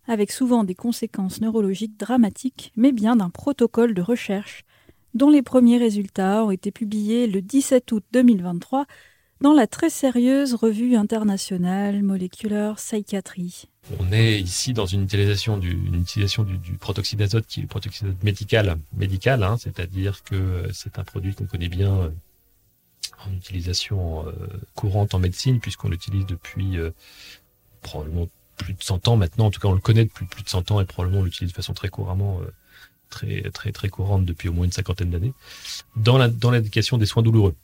avec 0.08 0.32
souvent 0.32 0.64
des 0.64 0.74
conséquences 0.74 1.40
neurologiques 1.40 1.98
dramatiques, 1.98 2.72
mais 2.76 2.92
bien 2.92 3.16
d'un 3.16 3.30
protocole 3.30 3.94
de 3.94 4.02
recherche 4.02 4.64
dont 5.14 5.30
les 5.30 5.42
premiers 5.42 5.78
résultats 5.78 6.44
ont 6.44 6.50
été 6.50 6.70
publiés 6.70 7.26
le 7.26 7.42
17 7.42 7.92
août 7.92 8.04
2023 8.12 8.86
dans 9.42 9.52
la 9.52 9.66
très 9.66 9.90
sérieuse 9.90 10.54
revue 10.54 10.94
internationale 10.94 12.02
Molecular 12.02 12.76
Psychiatry. 12.76 13.64
On 13.98 14.12
est 14.12 14.40
ici 14.40 14.72
dans 14.72 14.86
une 14.86 15.02
utilisation 15.02 15.58
du, 15.58 15.72
une 15.72 16.78
protoxyde 16.78 17.26
qui 17.46 17.60
est 17.60 17.62
le 17.62 17.68
protoxyde 17.68 18.14
médical, 18.22 18.78
médical 18.96 19.42
hein, 19.42 19.56
c'est-à-dire 19.58 20.22
que 20.22 20.68
c'est 20.72 20.98
un 20.98 21.04
produit 21.04 21.34
qu'on 21.34 21.46
connaît 21.46 21.68
bien 21.68 21.92
euh, 21.92 22.08
en 23.26 23.32
utilisation 23.32 24.26
euh, 24.26 24.32
courante 24.76 25.14
en 25.14 25.18
médecine 25.18 25.58
puisqu'on 25.58 25.88
l'utilise 25.88 26.26
depuis 26.26 26.78
euh, 26.78 26.90
probablement 27.82 28.28
plus 28.56 28.74
de 28.74 28.82
100 28.82 29.08
ans 29.08 29.16
maintenant, 29.16 29.46
en 29.46 29.50
tout 29.50 29.60
cas 29.60 29.68
on 29.68 29.74
le 29.74 29.80
connaît 29.80 30.04
depuis 30.04 30.26
plus 30.26 30.44
de 30.44 30.48
100 30.48 30.70
ans 30.70 30.80
et 30.80 30.84
probablement 30.84 31.20
on 31.20 31.24
l'utilise 31.24 31.50
de 31.50 31.56
façon 31.56 31.74
très 31.74 31.88
couramment 31.88 32.40
euh, 32.40 32.52
très 33.10 33.42
très 33.50 33.72
très 33.72 33.88
courante 33.88 34.24
depuis 34.24 34.48
au 34.48 34.52
moins 34.52 34.64
une 34.64 34.72
cinquantaine 34.72 35.10
d'années. 35.10 35.34
Dans 35.96 36.18
l'indication 36.18 36.96
des 36.96 37.06
soins 37.06 37.22
douloureux 37.22 37.56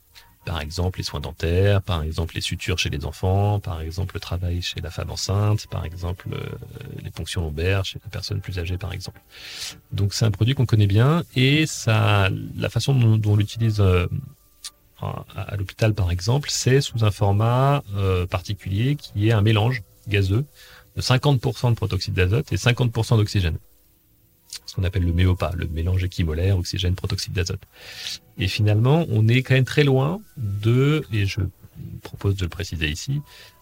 par 0.48 0.62
exemple 0.62 0.98
les 0.98 1.04
soins 1.04 1.20
dentaires, 1.20 1.82
par 1.82 2.02
exemple 2.02 2.34
les 2.34 2.40
sutures 2.40 2.78
chez 2.78 2.88
les 2.88 3.04
enfants, 3.04 3.60
par 3.60 3.82
exemple 3.82 4.14
le 4.14 4.20
travail 4.20 4.62
chez 4.62 4.80
la 4.80 4.90
femme 4.90 5.10
enceinte, 5.10 5.66
par 5.66 5.84
exemple 5.84 6.28
euh, 6.32 6.38
les 7.02 7.10
ponctions 7.10 7.42
lombaires 7.42 7.84
chez 7.84 8.00
les 8.02 8.10
personnes 8.10 8.40
plus 8.40 8.58
âgées, 8.58 8.78
par 8.78 8.94
exemple. 8.94 9.20
Donc 9.92 10.14
c'est 10.14 10.24
un 10.24 10.30
produit 10.30 10.54
qu'on 10.54 10.64
connaît 10.64 10.86
bien 10.86 11.22
et 11.36 11.66
ça, 11.66 12.30
la 12.56 12.70
façon 12.70 12.94
dont, 12.94 13.30
on 13.30 13.36
l'utilise 13.36 13.80
euh, 13.80 14.06
à, 15.02 15.26
à 15.36 15.56
l'hôpital, 15.56 15.92
par 15.92 16.10
exemple, 16.10 16.48
c'est 16.50 16.80
sous 16.80 17.04
un 17.04 17.10
format 17.10 17.82
euh, 17.94 18.26
particulier 18.26 18.96
qui 18.96 19.28
est 19.28 19.32
un 19.32 19.42
mélange 19.42 19.82
gazeux 20.08 20.46
de 20.96 21.02
50% 21.02 21.70
de 21.70 21.74
protoxyde 21.74 22.14
d'azote 22.14 22.50
et 22.54 22.56
50% 22.56 23.18
d'oxygène 23.18 23.58
ce 24.66 24.74
qu'on 24.74 24.84
appelle 24.84 25.04
le 25.04 25.12
méopa, 25.12 25.52
le 25.56 25.66
mélange 25.66 26.04
équimolaire, 26.04 26.58
oxygène, 26.58 26.94
protoxyde 26.94 27.32
d'azote. 27.32 27.62
Et 28.38 28.48
finalement, 28.48 29.06
on 29.10 29.26
est 29.28 29.42
quand 29.42 29.54
même 29.54 29.64
très 29.64 29.84
loin 29.84 30.20
de, 30.36 31.04
et 31.12 31.26
je 31.26 31.40
propose 32.02 32.36
de 32.36 32.44
le 32.44 32.48
préciser 32.48 32.88
ici, 32.88 33.20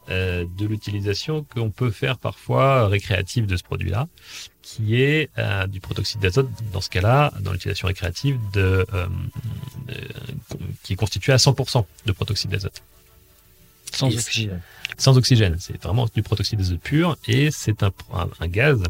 euh, 0.08 0.44
de 0.58 0.66
l'utilisation 0.66 1.44
qu'on 1.44 1.70
peut 1.70 1.90
faire 1.90 2.18
parfois 2.18 2.86
récréative 2.86 3.46
de 3.46 3.56
ce 3.56 3.64
produit-là, 3.64 4.08
qui 4.62 5.00
est 5.00 5.30
euh, 5.38 5.66
du 5.66 5.80
protoxyde 5.80 6.20
d'azote, 6.20 6.48
dans 6.72 6.80
ce 6.80 6.90
cas-là, 6.90 7.32
dans 7.40 7.52
l'utilisation 7.52 7.88
récréative, 7.88 8.38
de, 8.52 8.86
euh, 8.92 9.06
euh, 9.90 9.94
qui 10.82 10.92
est 10.92 10.96
constitué 10.96 11.32
à 11.32 11.36
100% 11.36 11.84
de 12.04 12.12
protoxyde 12.12 12.50
d'azote. 12.50 12.82
Sans 13.92 14.10
et 14.10 14.14
oxygène. 14.14 14.60
Sans 14.98 15.16
oxygène, 15.16 15.56
c'est 15.58 15.82
vraiment 15.82 16.08
du 16.14 16.22
protoxyde 16.22 16.58
d'azote 16.58 16.80
pur, 16.80 17.16
et 17.26 17.50
c'est 17.50 17.82
un, 17.82 17.92
un, 18.12 18.28
un 18.40 18.48
gaz 18.48 18.82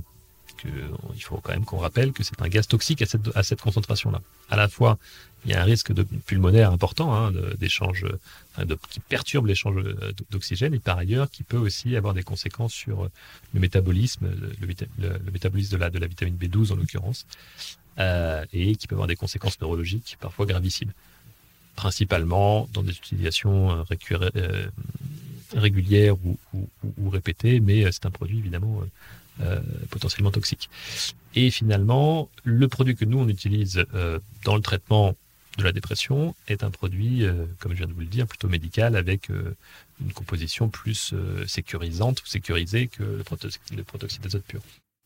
que 0.66 1.14
il 1.14 1.22
faut 1.22 1.38
quand 1.38 1.52
même 1.52 1.64
qu'on 1.64 1.78
rappelle 1.78 2.12
que 2.12 2.22
c'est 2.22 2.40
un 2.42 2.48
gaz 2.48 2.66
toxique 2.66 3.02
à 3.02 3.42
cette, 3.42 3.60
concentration-là. 3.60 4.20
À 4.50 4.56
la 4.56 4.68
fois, 4.68 4.98
il 5.44 5.52
y 5.52 5.54
a 5.54 5.60
un 5.60 5.64
risque 5.64 5.92
de 5.92 6.02
pulmonaire 6.02 6.72
important, 6.72 7.14
hein, 7.14 7.32
qui 8.90 9.00
perturbe 9.00 9.46
l'échange 9.46 9.82
d'oxygène, 10.30 10.74
et 10.74 10.78
par 10.78 10.98
ailleurs, 10.98 11.30
qui 11.30 11.42
peut 11.42 11.56
aussi 11.56 11.96
avoir 11.96 12.14
des 12.14 12.22
conséquences 12.22 12.72
sur 12.72 13.08
le 13.54 13.60
métabolisme, 13.60 14.28
le, 14.60 15.30
métabolisme 15.32 15.78
de 15.78 15.98
la, 15.98 16.06
vitamine 16.06 16.36
B12 16.36 16.72
en 16.72 16.76
l'occurrence, 16.76 17.26
euh, 17.98 18.44
et 18.52 18.76
qui 18.76 18.86
peut 18.86 18.94
avoir 18.94 19.08
des 19.08 19.16
conséquences 19.16 19.60
neurologiques 19.60 20.18
parfois 20.20 20.44
gravissimes, 20.44 20.92
principalement 21.76 22.68
dans 22.74 22.82
des 22.82 22.92
utilisations 22.92 23.70
euh, 23.70 23.84
euh, 24.36 24.66
régulières 25.54 26.16
ou, 26.24 26.36
ou, 26.52 26.68
ou, 26.98 27.08
répétées, 27.08 27.60
mais 27.60 27.90
c'est 27.92 28.04
un 28.04 28.10
produit 28.10 28.38
évidemment 28.38 28.82
euh, 29.40 29.60
potentiellement 29.90 30.30
toxiques. 30.30 30.70
Et 31.34 31.50
finalement, 31.50 32.30
le 32.44 32.68
produit 32.68 32.96
que 32.96 33.04
nous, 33.04 33.18
on 33.18 33.28
utilise 33.28 33.84
euh, 33.94 34.18
dans 34.44 34.56
le 34.56 34.62
traitement 34.62 35.14
de 35.58 35.64
la 35.64 35.72
dépression 35.72 36.34
est 36.48 36.64
un 36.64 36.70
produit, 36.70 37.24
euh, 37.24 37.44
comme 37.58 37.72
je 37.72 37.78
viens 37.78 37.86
de 37.86 37.92
vous 37.92 38.00
le 38.00 38.06
dire, 38.06 38.26
plutôt 38.26 38.48
médical 38.48 38.96
avec 38.96 39.28
une 39.28 40.12
composition 40.14 40.68
plus 40.68 41.14
sécurisante 41.46 42.22
ou 42.22 42.26
sécurisée 42.26 42.88
que 42.88 43.02
le, 43.02 43.24
le 43.76 43.84
protoxyde 43.84 44.22
d'azote 44.22 44.44
pur. 44.44 44.60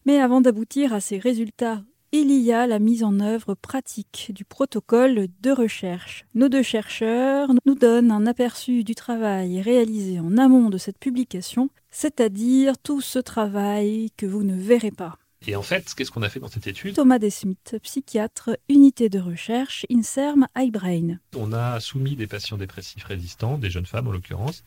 Mais 0.07 0.19
avant 0.21 0.41
d'aboutir 0.41 0.93
à 0.93 1.01
ces 1.01 1.19
résultats 1.19 1.83
il 2.13 2.31
y 2.33 2.53
a 2.53 2.67
la 2.67 2.79
mise 2.79 3.05
en 3.05 3.21
œuvre 3.21 3.55
pratique 3.55 4.33
du 4.35 4.45
protocole 4.45 5.29
de 5.43 5.51
recherche. 5.51 6.25
Nos 6.35 6.49
deux 6.49 6.63
chercheurs 6.63 7.51
nous 7.67 7.75
donnent 7.75 8.11
un 8.11 8.27
aperçu 8.27 8.83
du 8.85 8.95
travail 8.95 9.61
réalisé 9.63 10.19
en 10.21 10.37
amont 10.37 10.71
de 10.71 10.79
cette 10.79 10.99
publication, 10.99 11.71
c'est-à-dire 11.91 12.79
tout 12.79 13.01
ce 13.01 13.19
travail 13.19 14.11
que 14.17 14.27
vous 14.27 14.43
ne 14.43 14.55
verrez 14.57 14.91
pas. 14.91 15.19
Et 15.47 15.57
en 15.57 15.63
fait, 15.63 15.95
qu'est-ce 15.95 16.11
qu'on 16.11 16.23
a 16.23 16.29
fait 16.29 16.41
dans 16.41 16.49
cette 16.49 16.67
étude? 16.67 16.95
Thomas 16.97 17.19
Desmith, 17.19 17.77
psychiatre, 17.83 18.51
unité 18.69 19.09
de 19.09 19.19
recherche, 19.19 19.87
INSERM 19.91 20.47
iBrain. 20.57 21.17
On 21.35 21.53
a 21.55 21.81
soumis 21.81 22.15
des 22.15 22.27
patients 22.27 22.59
dépressifs 22.59 23.05
résistants, 23.05 23.57
des 23.57 23.71
jeunes 23.71 23.87
femmes 23.87 24.09
en 24.09 24.13
l'occurrence, 24.13 24.65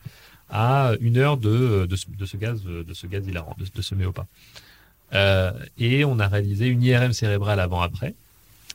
à 0.50 0.92
une 1.00 1.16
heure 1.18 1.36
de, 1.36 1.86
de, 1.86 1.96
ce- 1.96 2.06
de 2.10 2.26
ce 2.26 2.36
gaz, 2.36 2.64
de 2.64 2.92
ce 2.92 3.06
gaz 3.06 3.24
hilarant, 3.28 3.54
de, 3.56 3.66
de 3.72 3.82
ce 3.82 3.94
méopa. 3.94 4.26
Euh, 5.12 5.52
et 5.78 6.04
on 6.04 6.18
a 6.18 6.28
réalisé 6.28 6.66
une 6.66 6.82
IRM 6.82 7.12
cérébrale 7.12 7.60
avant-après, 7.60 8.14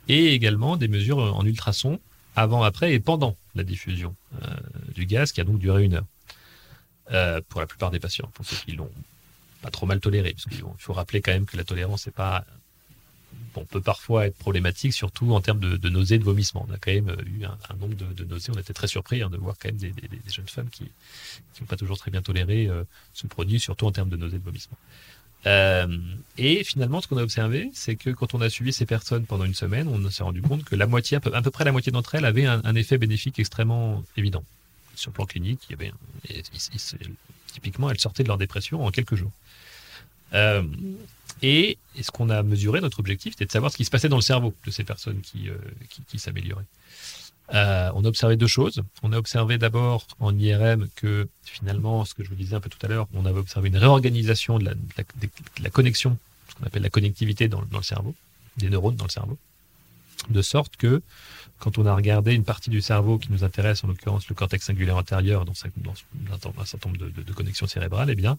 et 0.08 0.32
également 0.34 0.76
des 0.76 0.88
mesures 0.88 1.18
en 1.18 1.44
ultrasons 1.44 2.00
avant-après 2.36 2.92
et 2.94 3.00
pendant 3.00 3.36
la 3.54 3.64
diffusion 3.64 4.14
euh, 4.42 4.46
du 4.94 5.06
gaz, 5.06 5.32
qui 5.32 5.40
a 5.40 5.44
donc 5.44 5.58
duré 5.58 5.84
une 5.84 5.94
heure. 5.94 6.06
Euh, 7.12 7.40
pour 7.48 7.60
la 7.60 7.66
plupart 7.66 7.90
des 7.90 7.98
patients, 7.98 8.30
pour 8.34 8.46
ceux 8.46 8.56
qui 8.64 8.72
l'ont 8.72 8.90
pas 9.62 9.70
trop 9.70 9.84
mal 9.84 9.98
toléré, 9.98 10.32
parce 10.32 10.44
qu'il 10.44 10.62
faut 10.78 10.92
rappeler 10.92 11.20
quand 11.20 11.32
même 11.32 11.44
que 11.44 11.56
la 11.56 11.64
tolérance 11.64 12.06
n'est 12.06 12.12
pas 12.12 12.44
bon, 13.52 13.64
peut 13.64 13.80
parfois 13.80 14.26
être 14.26 14.36
problématique, 14.36 14.92
surtout 14.92 15.32
en 15.32 15.40
termes 15.40 15.58
de, 15.58 15.88
nausées, 15.88 16.18
de 16.18 16.24
vomissements. 16.24 16.64
On 16.68 16.72
a 16.72 16.78
quand 16.78 16.92
même 16.92 17.16
eu 17.26 17.44
un, 17.44 17.76
nombre 17.80 17.96
de, 17.96 18.24
nausées. 18.24 18.52
On 18.54 18.58
était 18.60 18.72
très 18.72 18.86
surpris 18.86 19.22
hein, 19.22 19.28
de 19.28 19.36
voir 19.38 19.56
quand 19.60 19.68
même 19.68 19.76
des, 19.76 19.92
jeunes 20.28 20.48
femmes 20.48 20.70
qui 20.70 20.84
n'ont 21.60 21.66
pas 21.66 21.76
toujours 21.76 21.98
très 21.98 22.12
bien 22.12 22.22
toléré 22.22 22.70
ce 23.12 23.26
produit, 23.26 23.58
surtout 23.58 23.86
en 23.86 23.92
termes 23.92 24.08
de 24.08 24.16
nausées, 24.16 24.38
de 24.38 24.44
vomissements. 24.44 24.78
Euh, 25.46 25.98
et 26.36 26.64
finalement, 26.64 27.00
ce 27.00 27.08
qu'on 27.08 27.16
a 27.16 27.22
observé, 27.22 27.70
c'est 27.74 27.96
que 27.96 28.10
quand 28.10 28.34
on 28.34 28.40
a 28.40 28.50
suivi 28.50 28.72
ces 28.72 28.86
personnes 28.86 29.24
pendant 29.24 29.44
une 29.44 29.54
semaine, 29.54 29.88
on 29.88 30.10
s'est 30.10 30.22
rendu 30.22 30.42
compte 30.42 30.64
que 30.64 30.76
la 30.76 30.86
moitié, 30.86 31.16
à 31.16 31.20
peu, 31.20 31.50
près 31.50 31.64
la 31.64 31.72
moitié 31.72 31.92
d'entre 31.92 32.14
elles, 32.14 32.24
avaient 32.24 32.46
un, 32.46 32.74
effet 32.74 32.98
bénéfique 32.98 33.38
extrêmement 33.38 34.04
évident. 34.16 34.44
Sur 34.94 35.10
le 35.10 35.14
plan 35.14 35.26
clinique, 35.26 35.60
il 35.68 35.72
y 35.72 35.74
avait 35.74 35.88
un- 35.88 36.34
typiquement, 37.52 37.90
elles 37.90 37.98
sortaient 37.98 38.22
de 38.22 38.28
leur 38.28 38.38
dépression 38.38 38.84
en 38.84 38.90
quelques 38.90 39.14
jours. 39.14 39.32
Euh, 40.34 40.62
et, 41.42 41.78
ce 42.00 42.10
qu'on 42.10 42.30
a 42.30 42.42
mesuré, 42.42 42.80
notre 42.80 43.00
objectif, 43.00 43.32
c'était 43.32 43.46
de 43.46 43.52
savoir 43.52 43.72
ce 43.72 43.76
qui 43.76 43.84
se 43.84 43.90
passait 43.90 44.08
dans 44.08 44.16
le 44.16 44.22
cerveau 44.22 44.54
de 44.66 44.70
ces 44.70 44.84
personnes 44.84 45.20
qui, 45.20 45.48
euh, 45.48 45.56
s'amélioraient. 46.16 46.66
Euh, 47.52 47.90
on 47.94 48.04
a 48.04 48.08
observé 48.08 48.36
deux 48.36 48.46
choses. 48.46 48.82
On 49.02 49.12
a 49.12 49.18
observé 49.18 49.58
d'abord 49.58 50.06
en 50.20 50.36
IRM 50.38 50.88
que 50.94 51.28
finalement, 51.44 52.04
ce 52.04 52.14
que 52.14 52.22
je 52.22 52.28
vous 52.28 52.36
disais 52.36 52.54
un 52.54 52.60
peu 52.60 52.70
tout 52.70 52.78
à 52.84 52.88
l'heure, 52.88 53.08
on 53.12 53.26
avait 53.26 53.40
observé 53.40 53.68
une 53.68 53.76
réorganisation 53.76 54.58
de 54.58 54.64
la, 54.66 54.74
de 54.74 54.80
la- 54.96 55.04
de 55.22 55.28
la 55.64 55.70
connexion, 55.70 56.16
ce 56.48 56.54
qu'on 56.54 56.66
appelle 56.66 56.82
la 56.82 56.90
connectivité 56.90 57.48
dans, 57.48 57.60
le- 57.60 57.66
dans 57.66 57.78
le 57.78 57.84
cerveau, 57.84 58.14
des 58.56 58.68
neurones 58.70 58.96
dans 58.96 59.04
le 59.06 59.10
cerveau, 59.10 59.36
de 60.28 60.42
sorte 60.42 60.76
que 60.76 61.02
quand 61.58 61.76
on 61.76 61.86
a 61.86 61.94
regardé 61.94 62.34
une 62.34 62.44
partie 62.44 62.70
du 62.70 62.80
cerveau 62.80 63.18
qui 63.18 63.32
nous 63.32 63.42
intéresse, 63.44 63.82
en 63.84 63.88
l'occurrence 63.88 64.28
le 64.28 64.34
cortex 64.34 64.64
singulaire 64.66 64.96
antérieur, 64.96 65.44
dans, 65.44 65.52
un, 65.52 66.64
certain 66.64 66.88
nombre 66.88 67.00
de, 67.00 67.22
de- 67.22 67.32
connexions 67.32 67.66
cérébrales, 67.66 68.10
eh 68.10 68.14
bien, 68.14 68.38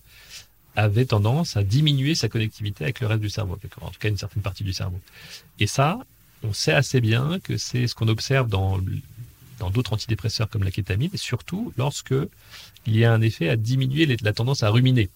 avait 0.75 1.05
tendance 1.05 1.57
à 1.57 1.63
diminuer 1.63 2.15
sa 2.15 2.29
connectivité 2.29 2.85
avec 2.85 3.01
le 3.01 3.07
reste 3.07 3.21
du 3.21 3.29
cerveau, 3.29 3.59
en 3.81 3.89
tout 3.89 3.99
cas 3.99 4.07
une 4.07 4.17
certaine 4.17 4.41
partie 4.41 4.63
du 4.63 4.71
cerveau. 4.73 4.99
Et 5.59 5.67
ça, 5.67 5.99
on 6.43 6.53
sait 6.53 6.73
assez 6.73 7.01
bien 7.01 7.39
que 7.39 7.57
c'est 7.57 7.87
ce 7.87 7.95
qu'on 7.95 8.07
observe 8.07 8.47
dans 8.49 8.79
d'autres 9.69 9.93
antidépresseurs 9.93 10.49
comme 10.49 10.63
la 10.63 10.71
kétamine, 10.71 11.11
et 11.13 11.17
surtout 11.17 11.73
lorsque 11.77 12.15
il 12.85 12.97
y 12.97 13.05
a 13.05 13.13
un 13.13 13.21
effet 13.21 13.49
à 13.49 13.55
diminuer 13.55 14.05
la 14.21 14.33
tendance 14.33 14.63
à 14.63 14.69
ruminer. 14.69 15.09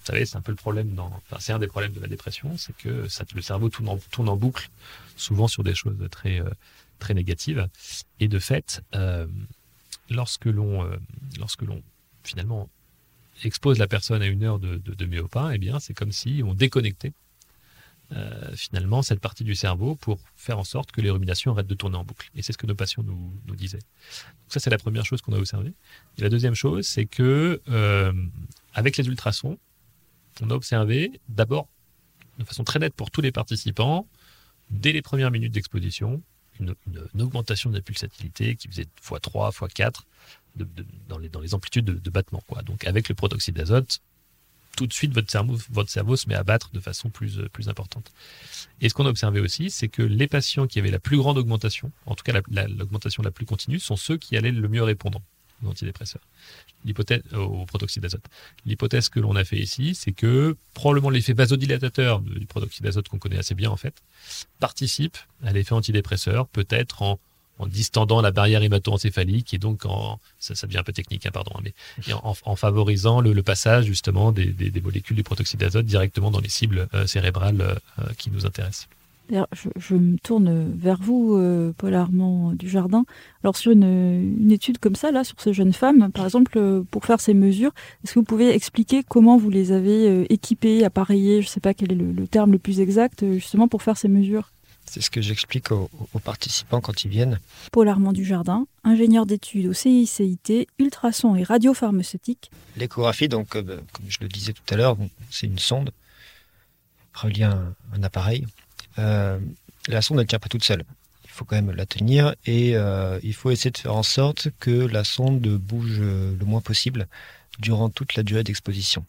Vous 0.00 0.06
savez, 0.06 0.26
c'est 0.26 0.36
un 0.36 0.40
peu 0.40 0.50
le 0.50 0.56
problème 0.56 0.94
dans, 0.94 1.12
c'est 1.38 1.52
un 1.52 1.60
des 1.60 1.68
problèmes 1.68 1.92
de 1.92 2.00
la 2.00 2.08
dépression, 2.08 2.56
c'est 2.58 2.76
que 2.76 3.06
le 3.34 3.42
cerveau 3.42 3.68
tourne 3.68 4.28
en, 4.28 4.36
boucle, 4.36 4.68
souvent 5.16 5.46
sur 5.46 5.62
des 5.62 5.74
choses 5.74 5.96
très, 6.10 6.40
euh, 6.40 6.50
négatives. 7.14 7.68
Et 8.18 8.26
de 8.26 8.38
fait, 8.38 8.82
euh, 8.94 9.26
lorsque 10.10 10.46
l'on, 10.46 10.84
euh, 10.84 10.96
lorsque 11.38 11.62
l'on 11.62 11.82
finalement 12.24 12.68
expose 13.44 13.78
la 13.78 13.86
personne 13.86 14.22
à 14.22 14.26
une 14.26 14.42
heure 14.42 14.58
de, 14.58 14.76
de, 14.76 15.52
eh 15.52 15.58
bien, 15.58 15.78
c'est 15.78 15.94
comme 15.94 16.12
si 16.12 16.42
on 16.44 16.54
déconnectait 16.54 17.12
finalement 18.54 19.02
cette 19.02 19.20
partie 19.20 19.44
du 19.44 19.54
cerveau 19.54 19.94
pour 19.96 20.18
faire 20.36 20.58
en 20.58 20.64
sorte 20.64 20.92
que 20.92 21.00
les 21.00 21.10
ruminations 21.10 21.52
arrêtent 21.52 21.66
de 21.66 21.74
tourner 21.74 21.96
en 21.96 22.04
boucle. 22.04 22.30
Et 22.34 22.42
c'est 22.42 22.52
ce 22.52 22.58
que 22.58 22.66
nos 22.66 22.74
patients 22.74 23.02
nous, 23.02 23.56
disaient. 23.56 23.78
Donc 23.78 24.48
ça, 24.48 24.60
c'est 24.60 24.70
la 24.70 24.78
première 24.78 25.04
chose 25.04 25.22
qu'on 25.22 25.32
a 25.32 25.38
observée. 25.38 25.72
Et 26.18 26.22
la 26.22 26.28
deuxième 26.28 26.54
chose, 26.54 26.86
c'est 26.86 27.06
que 27.06 27.60
euh, 27.68 28.12
avec 28.74 28.96
les 28.96 29.06
ultrasons, 29.06 29.58
on 30.40 30.50
a 30.50 30.54
observé 30.54 31.20
d'abord, 31.28 31.68
de 32.38 32.44
façon 32.44 32.64
très 32.64 32.78
nette 32.78 32.94
pour 32.94 33.10
tous 33.10 33.20
les 33.20 33.32
participants, 33.32 34.06
dès 34.70 34.92
les 34.92 35.02
premières 35.02 35.30
minutes 35.30 35.52
d'exposition, 35.52 36.22
une, 36.60 36.74
augmentation 37.20 37.70
de 37.70 37.76
la 37.76 37.82
pulsatilité 37.82 38.56
qui 38.56 38.68
faisait 38.68 38.86
x3, 39.02 39.52
x4 39.52 40.00
de- 40.56 40.64
de- 40.64 40.86
dans, 41.08 41.18
les, 41.18 41.54
amplitudes 41.54 41.84
de, 41.84 41.94
de 41.94 42.10
battement. 42.10 42.42
Donc 42.64 42.84
avec 42.86 43.08
le 43.08 43.14
protoxyde 43.14 43.56
d'azote, 43.56 44.00
tout 44.76 44.86
de 44.86 44.92
suite 44.92 45.12
votre 45.12 45.30
cerveau, 45.30 45.58
votre 45.70 45.90
cerveau 45.90 46.16
se 46.16 46.28
met 46.28 46.34
à 46.34 46.44
battre 46.44 46.70
de 46.72 46.80
façon 46.80 47.10
plus, 47.10 47.38
euh, 47.38 47.48
plus 47.48 47.68
importante. 47.68 48.10
Et 48.80 48.88
ce 48.88 48.94
qu'on 48.94 49.06
a 49.06 49.10
observé 49.10 49.38
aussi, 49.40 49.70
c'est 49.70 49.88
que 49.88 50.02
les 50.02 50.26
patients 50.26 50.66
qui 50.66 50.78
avaient 50.78 50.90
la 50.90 50.98
plus 50.98 51.16
grande 51.18 51.38
augmentation, 51.38 51.92
en 52.06 52.14
tout 52.14 52.24
cas 52.24 52.32
la- 52.32 52.42
la- 52.50 52.68
l'augmentation 52.68 53.22
la, 53.22 53.30
plus 53.30 53.44
continue, 53.46 53.78
sont 53.78 53.96
ceux 53.96 54.16
qui 54.16 54.36
allaient 54.36 54.50
le 54.52 54.68
mieux 54.68 54.82
répondre 54.82 55.20
aux 55.62 55.68
antidépresseurs, 55.68 56.22
l'hypothèse 56.84 57.22
au 57.34 57.64
protoxyde 57.66 58.02
d'azote. 58.02 58.24
L'hypothèse 58.66 59.08
que 59.08 59.20
l'on 59.20 59.36
a 59.36 59.44
fait 59.44 59.58
ici, 59.58 59.94
c'est 59.94 60.10
que 60.12 60.56
probablement 60.74 61.10
l'effet 61.10 61.34
vasodilatateur 61.34 62.20
du 62.20 62.46
protoxyde 62.46 62.82
d'azote 62.84 63.08
qu'on 63.08 63.18
connaît 63.18 63.38
assez 63.38 63.54
bien 63.54 63.70
en 63.70 63.76
fait 63.76 63.94
participe 64.58 65.16
à 65.44 65.52
l'effet 65.52 65.74
antidépresseur, 65.74 66.48
peut-être 66.48 67.02
en, 67.02 67.20
en 67.58 67.66
distendant 67.66 68.20
la 68.20 68.30
barrière 68.30 68.62
hémato-encéphalique 68.62 69.54
et 69.54 69.58
donc 69.58 69.86
en 69.86 70.18
ça, 70.38 70.66
devient 70.66 70.78
un 70.78 70.82
peu 70.82 70.92
technique, 70.92 71.26
hein, 71.26 71.30
pardon, 71.32 71.52
hein, 71.56 71.62
mais 72.06 72.12
en, 72.12 72.56
favorisant 72.56 73.20
le, 73.20 73.42
passage 73.42 73.86
justement 73.86 74.32
des, 74.32 74.54
molécules 74.82 75.16
du 75.16 75.22
protoxyde 75.22 75.60
d'azote 75.60 75.86
directement 75.86 76.30
dans 76.30 76.40
les 76.40 76.48
cibles 76.48 76.88
euh, 76.94 77.06
cérébrales 77.06 77.60
euh, 77.60 78.04
qui 78.18 78.30
nous 78.30 78.46
intéressent. 78.46 78.88
Je, 79.76 79.94
me 79.94 80.18
tourne 80.18 80.70
vers 80.74 81.00
vous, 81.00 81.36
euh, 81.36 81.72
du 82.54 82.68
Jardin. 82.68 83.04
Alors 83.42 83.56
sur 83.56 83.72
une, 83.72 84.50
étude 84.50 84.78
comme 84.78 84.96
ça, 84.96 85.10
là, 85.10 85.24
sur 85.24 85.40
ces 85.40 85.54
jeunes 85.54 85.72
femmes, 85.72 86.10
par 86.12 86.24
exemple, 86.24 86.82
pour 86.90 87.04
faire 87.06 87.20
ces 87.20 87.32
mesures, 87.32 87.72
est-ce 88.04 88.14
que 88.14 88.18
vous 88.18 88.24
pouvez 88.24 88.54
expliquer 88.54 89.02
comment 89.02 89.38
vous 89.38 89.48
les 89.48 89.72
avez 89.72 90.24
équipées, 90.30 90.84
appareillées, 90.84 91.40
je 91.40 91.46
ne 91.46 91.50
sais 91.50 91.60
pas 91.60 91.72
quel 91.72 91.92
est 91.92 91.96
le, 91.96 92.26
terme 92.26 92.52
le 92.52 92.58
plus 92.58 92.80
exact, 92.80 93.24
justement 93.32 93.68
pour 93.68 93.82
faire 93.82 93.96
ces 93.96 94.08
mesures? 94.08 94.51
C'est 94.84 95.00
ce 95.00 95.10
que 95.10 95.22
j'explique 95.22 95.70
aux, 95.72 95.88
aux 96.12 96.18
participants 96.18 96.80
quand 96.80 97.04
ils 97.04 97.10
viennent. 97.10 97.40
Paul 97.70 97.88
Armand 97.88 98.12
du 98.12 98.24
Jardin, 98.24 98.66
ingénieur 98.84 99.26
d'études 99.26 99.66
au 99.66 99.72
CICIT, 99.72 100.66
ultrasons 100.78 101.34
et 101.36 101.44
radiopharmaceutique. 101.44 102.50
L'échographie, 102.76 103.28
donc, 103.28 103.56
euh, 103.56 103.62
comme 103.92 104.06
je 104.08 104.18
le 104.20 104.28
disais 104.28 104.52
tout 104.52 104.62
à 104.68 104.76
l'heure, 104.76 104.96
c'est 105.30 105.46
une 105.46 105.58
sonde 105.58 105.92
reliée 107.14 107.44
à 107.44 107.52
un, 107.52 107.74
un 107.94 108.02
appareil. 108.02 108.46
Euh, 108.98 109.38
la 109.88 110.02
sonde 110.02 110.18
ne 110.18 110.24
tient 110.24 110.38
pas 110.38 110.48
toute 110.48 110.64
seule. 110.64 110.84
Il 111.24 111.30
faut 111.30 111.44
quand 111.44 111.56
même 111.56 111.70
la 111.70 111.86
tenir 111.86 112.34
et 112.44 112.76
euh, 112.76 113.18
il 113.22 113.34
faut 113.34 113.50
essayer 113.50 113.70
de 113.70 113.78
faire 113.78 113.94
en 113.94 114.02
sorte 114.02 114.48
que 114.60 114.70
la 114.70 115.02
sonde 115.04 115.40
bouge 115.40 115.98
le 116.00 116.44
moins 116.44 116.60
possible 116.60 117.08
durant 117.58 117.88
toute 117.88 118.16
la 118.16 118.22
durée 118.22 118.44
d'exposition. 118.44 119.06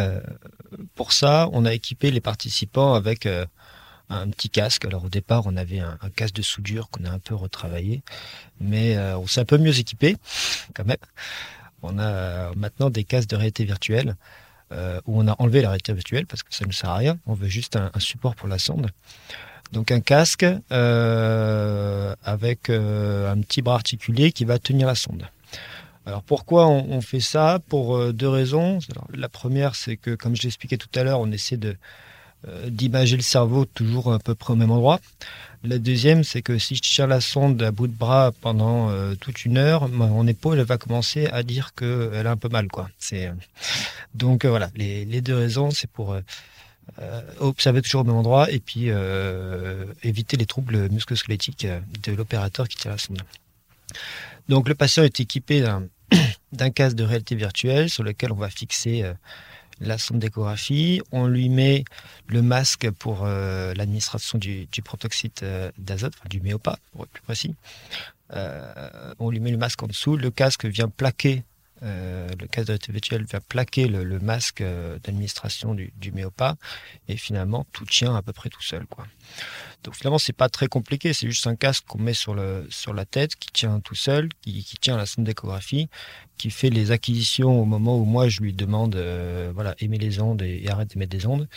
Euh, 0.00 0.20
pour 0.94 1.12
ça, 1.12 1.48
on 1.52 1.64
a 1.64 1.72
équipé 1.72 2.10
les 2.10 2.20
participants 2.20 2.94
avec 2.94 3.28
un 4.10 4.28
petit 4.28 4.50
casque. 4.50 4.84
Alors 4.84 5.04
au 5.04 5.08
départ, 5.08 5.44
on 5.46 5.56
avait 5.56 5.80
un, 5.80 5.98
casque 6.14 6.34
de 6.34 6.42
soudure 6.42 6.90
qu'on 6.90 7.04
a 7.04 7.10
un 7.10 7.18
peu 7.18 7.34
retravaillé, 7.34 8.02
mais 8.60 8.96
euh, 8.96 9.18
on 9.18 9.26
s'est 9.26 9.40
un 9.40 9.44
peu 9.44 9.58
mieux 9.58 9.78
équipé 9.78 10.16
quand 10.74 10.84
même. 10.84 10.96
On 11.82 11.98
a 11.98 12.54
maintenant 12.54 12.90
des 12.90 13.04
casques 13.04 13.28
de 13.28 13.36
réalité 13.36 13.64
virtuelle 13.64 14.16
euh, 14.72 15.00
où 15.06 15.20
on 15.20 15.28
a 15.28 15.36
enlevé 15.38 15.60
la 15.60 15.68
réalité 15.68 15.92
virtuelle 15.92 16.26
parce 16.26 16.42
que 16.42 16.52
ça 16.54 16.64
ne 16.66 16.72
sert 16.72 16.90
à 16.90 16.96
rien. 16.96 17.18
On 17.26 17.34
veut 17.34 17.48
juste 17.48 17.76
un, 17.76 17.90
support 17.98 18.34
pour 18.34 18.48
la 18.48 18.58
sonde. 18.58 18.88
Donc 19.72 19.92
un 19.92 20.00
casque 20.00 20.46
euh, 20.72 22.14
avec 22.24 22.70
euh, 22.70 23.30
un 23.30 23.40
petit 23.40 23.60
bras 23.60 23.74
articulé 23.74 24.32
qui 24.32 24.44
va 24.44 24.58
tenir 24.58 24.86
la 24.86 24.94
sonde. 24.94 25.28
Alors 26.06 26.22
pourquoi 26.22 26.66
on, 26.66 27.00
fait 27.00 27.20
ça? 27.20 27.60
Pour 27.68 28.12
deux 28.12 28.28
raisons. 28.28 28.78
La 29.14 29.28
première, 29.28 29.74
c'est 29.74 29.96
que 29.96 30.14
comme 30.14 30.36
je 30.36 30.42
l'expliquais 30.42 30.76
tout 30.76 30.88
à 30.94 31.02
l'heure, 31.02 31.20
on 31.20 31.30
essaie 31.30 31.56
de 31.56 31.76
d'imager 32.68 33.16
le 33.16 33.22
cerveau 33.22 33.64
toujours 33.64 34.12
à 34.12 34.18
peu 34.18 34.34
près 34.34 34.52
au 34.52 34.56
même 34.56 34.70
endroit. 34.70 35.00
La 35.66 35.78
deuxième, 35.78 36.24
c'est 36.24 36.42
que 36.42 36.58
si 36.58 36.76
je 36.76 36.82
tiens 36.82 37.06
la 37.06 37.22
sonde 37.22 37.62
à 37.62 37.70
bout 37.70 37.86
de 37.86 37.92
bras 37.92 38.32
pendant 38.42 38.90
euh, 38.90 39.14
toute 39.14 39.46
une 39.46 39.56
heure, 39.56 39.88
mon 39.88 40.26
épaule 40.26 40.60
va 40.60 40.76
commencer 40.76 41.26
à 41.28 41.42
dire 41.42 41.72
qu'elle 41.74 42.26
a 42.26 42.30
un 42.30 42.36
peu 42.36 42.50
mal. 42.50 42.68
Quoi. 42.68 42.90
C'est, 42.98 43.28
euh, 43.28 43.32
Donc 44.14 44.44
euh, 44.44 44.50
voilà, 44.50 44.70
les, 44.76 45.20
deux 45.22 45.34
raisons, 45.34 45.70
c'est 45.70 45.90
pour 45.90 46.12
euh, 46.12 46.20
euh, 47.00 47.22
observer 47.40 47.80
toujours 47.80 48.02
au 48.02 48.04
même 48.04 48.16
endroit 48.16 48.50
et 48.50 48.60
puis 48.60 48.90
euh, 48.90 49.86
éviter 50.02 50.36
les 50.36 50.44
troubles 50.44 50.90
musculosquelettiques 50.90 51.64
euh, 51.64 51.80
de 52.02 52.12
l'opérateur 52.12 52.68
qui 52.68 52.76
tient 52.76 52.90
la 52.90 52.98
sonde. 52.98 53.22
Donc 54.50 54.68
le 54.68 54.74
patient 54.74 55.02
est 55.02 55.18
équipé 55.18 55.62
d'un, 55.62 55.84
d'un 56.52 56.68
casque 56.68 56.96
de 56.96 57.04
réalité 57.04 57.36
virtuelle 57.36 57.88
sur 57.88 58.02
lequel 58.02 58.32
on 58.32 58.36
va 58.36 58.50
fixer 58.50 59.02
euh, 59.02 59.14
la 59.80 59.98
sonde 59.98 60.18
d'échographie. 60.18 61.00
On 61.12 61.26
lui 61.26 61.48
met 61.48 61.84
le 62.26 62.42
masque 62.42 62.90
pour 62.90 63.24
euh, 63.24 63.74
l'administration 63.74 64.38
du, 64.38 64.66
du 64.66 64.82
protoxyde 64.82 65.32
euh, 65.42 65.70
d'azote, 65.78 66.14
du 66.28 66.40
méopa 66.40 66.78
pour 66.92 67.04
être 67.04 67.10
plus 67.10 67.22
précis. 67.22 67.54
Euh, 68.32 69.14
on 69.18 69.30
lui 69.30 69.40
met 69.40 69.50
le 69.50 69.58
masque 69.58 69.82
en 69.82 69.86
dessous. 69.86 70.16
Le 70.16 70.30
casque 70.30 70.64
vient 70.64 70.88
plaquer 70.88 71.44
Euh, 71.82 72.28
le 72.38 72.46
réalité 72.54 72.92
virtuelle 72.92 73.24
vient 73.24 73.40
plaquer 73.40 73.88
le, 73.88 74.20
masque 74.20 74.60
euh, 74.60 74.98
d'administration 75.02 75.74
du, 75.74 75.92
du 75.96 76.12
méopa 76.12 76.56
et 77.08 77.16
finalement 77.16 77.66
tout 77.72 77.84
tient 77.84 78.14
à 78.14 78.22
peu 78.22 78.32
près 78.32 78.48
tout 78.48 78.62
seul. 78.62 78.86
Quoi. 78.86 79.06
Donc 79.82 79.96
finalement 79.96 80.18
c'est 80.18 80.32
pas 80.32 80.48
très 80.48 80.68
compliqué, 80.68 81.12
c'est 81.12 81.26
juste 81.26 81.46
un 81.48 81.56
casque 81.56 81.84
qu'on 81.86 81.98
met 81.98 82.14
sur, 82.14 82.34
le, 82.34 82.66
sur 82.70 82.94
la 82.94 83.04
tête 83.04 83.34
qui 83.34 83.48
tient 83.48 83.80
tout 83.80 83.96
seul, 83.96 84.28
qui, 84.40 84.62
qui 84.62 84.76
tient 84.76 84.96
la 84.96 85.04
sonde 85.04 85.24
d'échographie, 85.24 85.88
qui 86.38 86.50
fait 86.50 86.70
les 86.70 86.90
acquisitions 86.92 87.60
au 87.60 87.64
moment 87.64 87.98
où 87.98 88.04
moi 88.04 88.28
je 88.28 88.40
lui 88.40 88.52
demande 88.52 88.94
euh, 88.94 89.50
voilà 89.52 89.74
aimer 89.78 89.98
les 89.98 90.20
ondes 90.20 90.42
et, 90.42 90.62
et 90.64 90.70
arrête 90.70 90.90
d'émettre 90.90 91.10
des 91.10 91.26
ondes. 91.26 91.48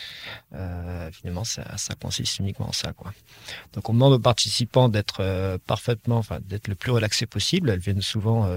Finalement 1.11 1.43
ça, 1.43 1.77
ça 1.77 1.93
consiste 1.93 2.39
uniquement 2.39 2.69
en 2.69 2.73
ça. 2.73 2.91
Quoi. 2.91 3.13
Donc 3.73 3.87
on 3.89 3.93
demande 3.93 4.13
aux 4.13 4.19
participants 4.19 4.89
d'être 4.89 5.57
parfaitement, 5.67 6.17
enfin 6.17 6.39
d'être 6.43 6.67
le 6.67 6.75
plus 6.75 6.91
relaxé 6.91 7.27
possible. 7.27 7.69
Elles 7.69 7.79
viennent 7.79 8.01
souvent 8.01 8.49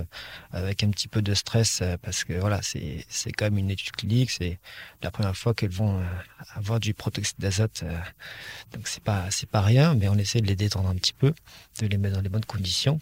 avec 0.52 0.82
un 0.82 0.90
petit 0.90 1.08
peu 1.08 1.22
de 1.22 1.34
stress 1.34 1.49
euh, 1.56 1.96
parce 2.02 2.24
que 2.24 2.34
voilà, 2.34 2.60
c'est 2.62 3.04
c'est 3.08 3.32
quand 3.32 3.46
même 3.46 3.58
une 3.58 3.70
étude 3.70 3.92
clinique, 3.92 4.30
c'est 4.30 4.58
la 5.02 5.10
première 5.10 5.36
fois 5.36 5.54
qu'elles 5.54 5.70
vont 5.70 5.98
euh, 5.98 6.04
avoir 6.54 6.80
du 6.80 6.94
protoxyde 6.94 7.38
d'azote, 7.38 7.82
euh, 7.82 7.98
donc 8.72 8.86
c'est 8.86 9.02
pas 9.02 9.30
c'est 9.30 9.48
pas 9.48 9.60
rien, 9.60 9.94
mais 9.94 10.08
on 10.08 10.16
essaie 10.16 10.40
de 10.40 10.46
les 10.46 10.56
détendre 10.56 10.88
un 10.88 10.94
petit 10.94 11.12
peu, 11.12 11.34
de 11.80 11.86
les 11.86 11.98
mettre 11.98 12.16
dans 12.16 12.22
les 12.22 12.28
bonnes 12.28 12.44
conditions. 12.44 12.98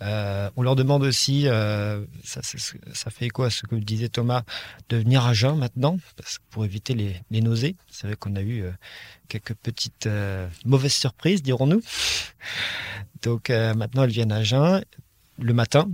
On 0.00 0.62
leur 0.62 0.76
demande 0.76 1.04
aussi, 1.04 1.44
ça, 1.44 2.42
fait 3.10 3.26
écho 3.26 3.44
à 3.44 3.50
ce 3.50 3.64
que 3.66 3.76
disait 3.76 4.10
Thomas, 4.10 4.42
de 4.90 4.98
venir 4.98 5.24
à 5.24 5.32
jeun 5.32 5.56
maintenant, 5.56 5.96
pour 6.50 6.66
éviter 6.66 6.92
les, 6.94 7.40
nausées. 7.40 7.76
C'est 7.90 8.06
vrai 8.06 8.16
qu'on 8.16 8.36
a 8.36 8.42
eu 8.42 8.64
quelques 9.28 9.54
petites 9.54 10.06
mauvaises 10.66 10.92
surprises, 10.92 11.42
dirons-nous. 11.42 11.80
Donc 13.22 13.48
maintenant, 13.48 14.02
elles 14.02 14.10
viennent 14.10 14.32
à 14.32 14.44
jeun 14.44 14.84
le 15.38 15.54
matin. 15.54 15.88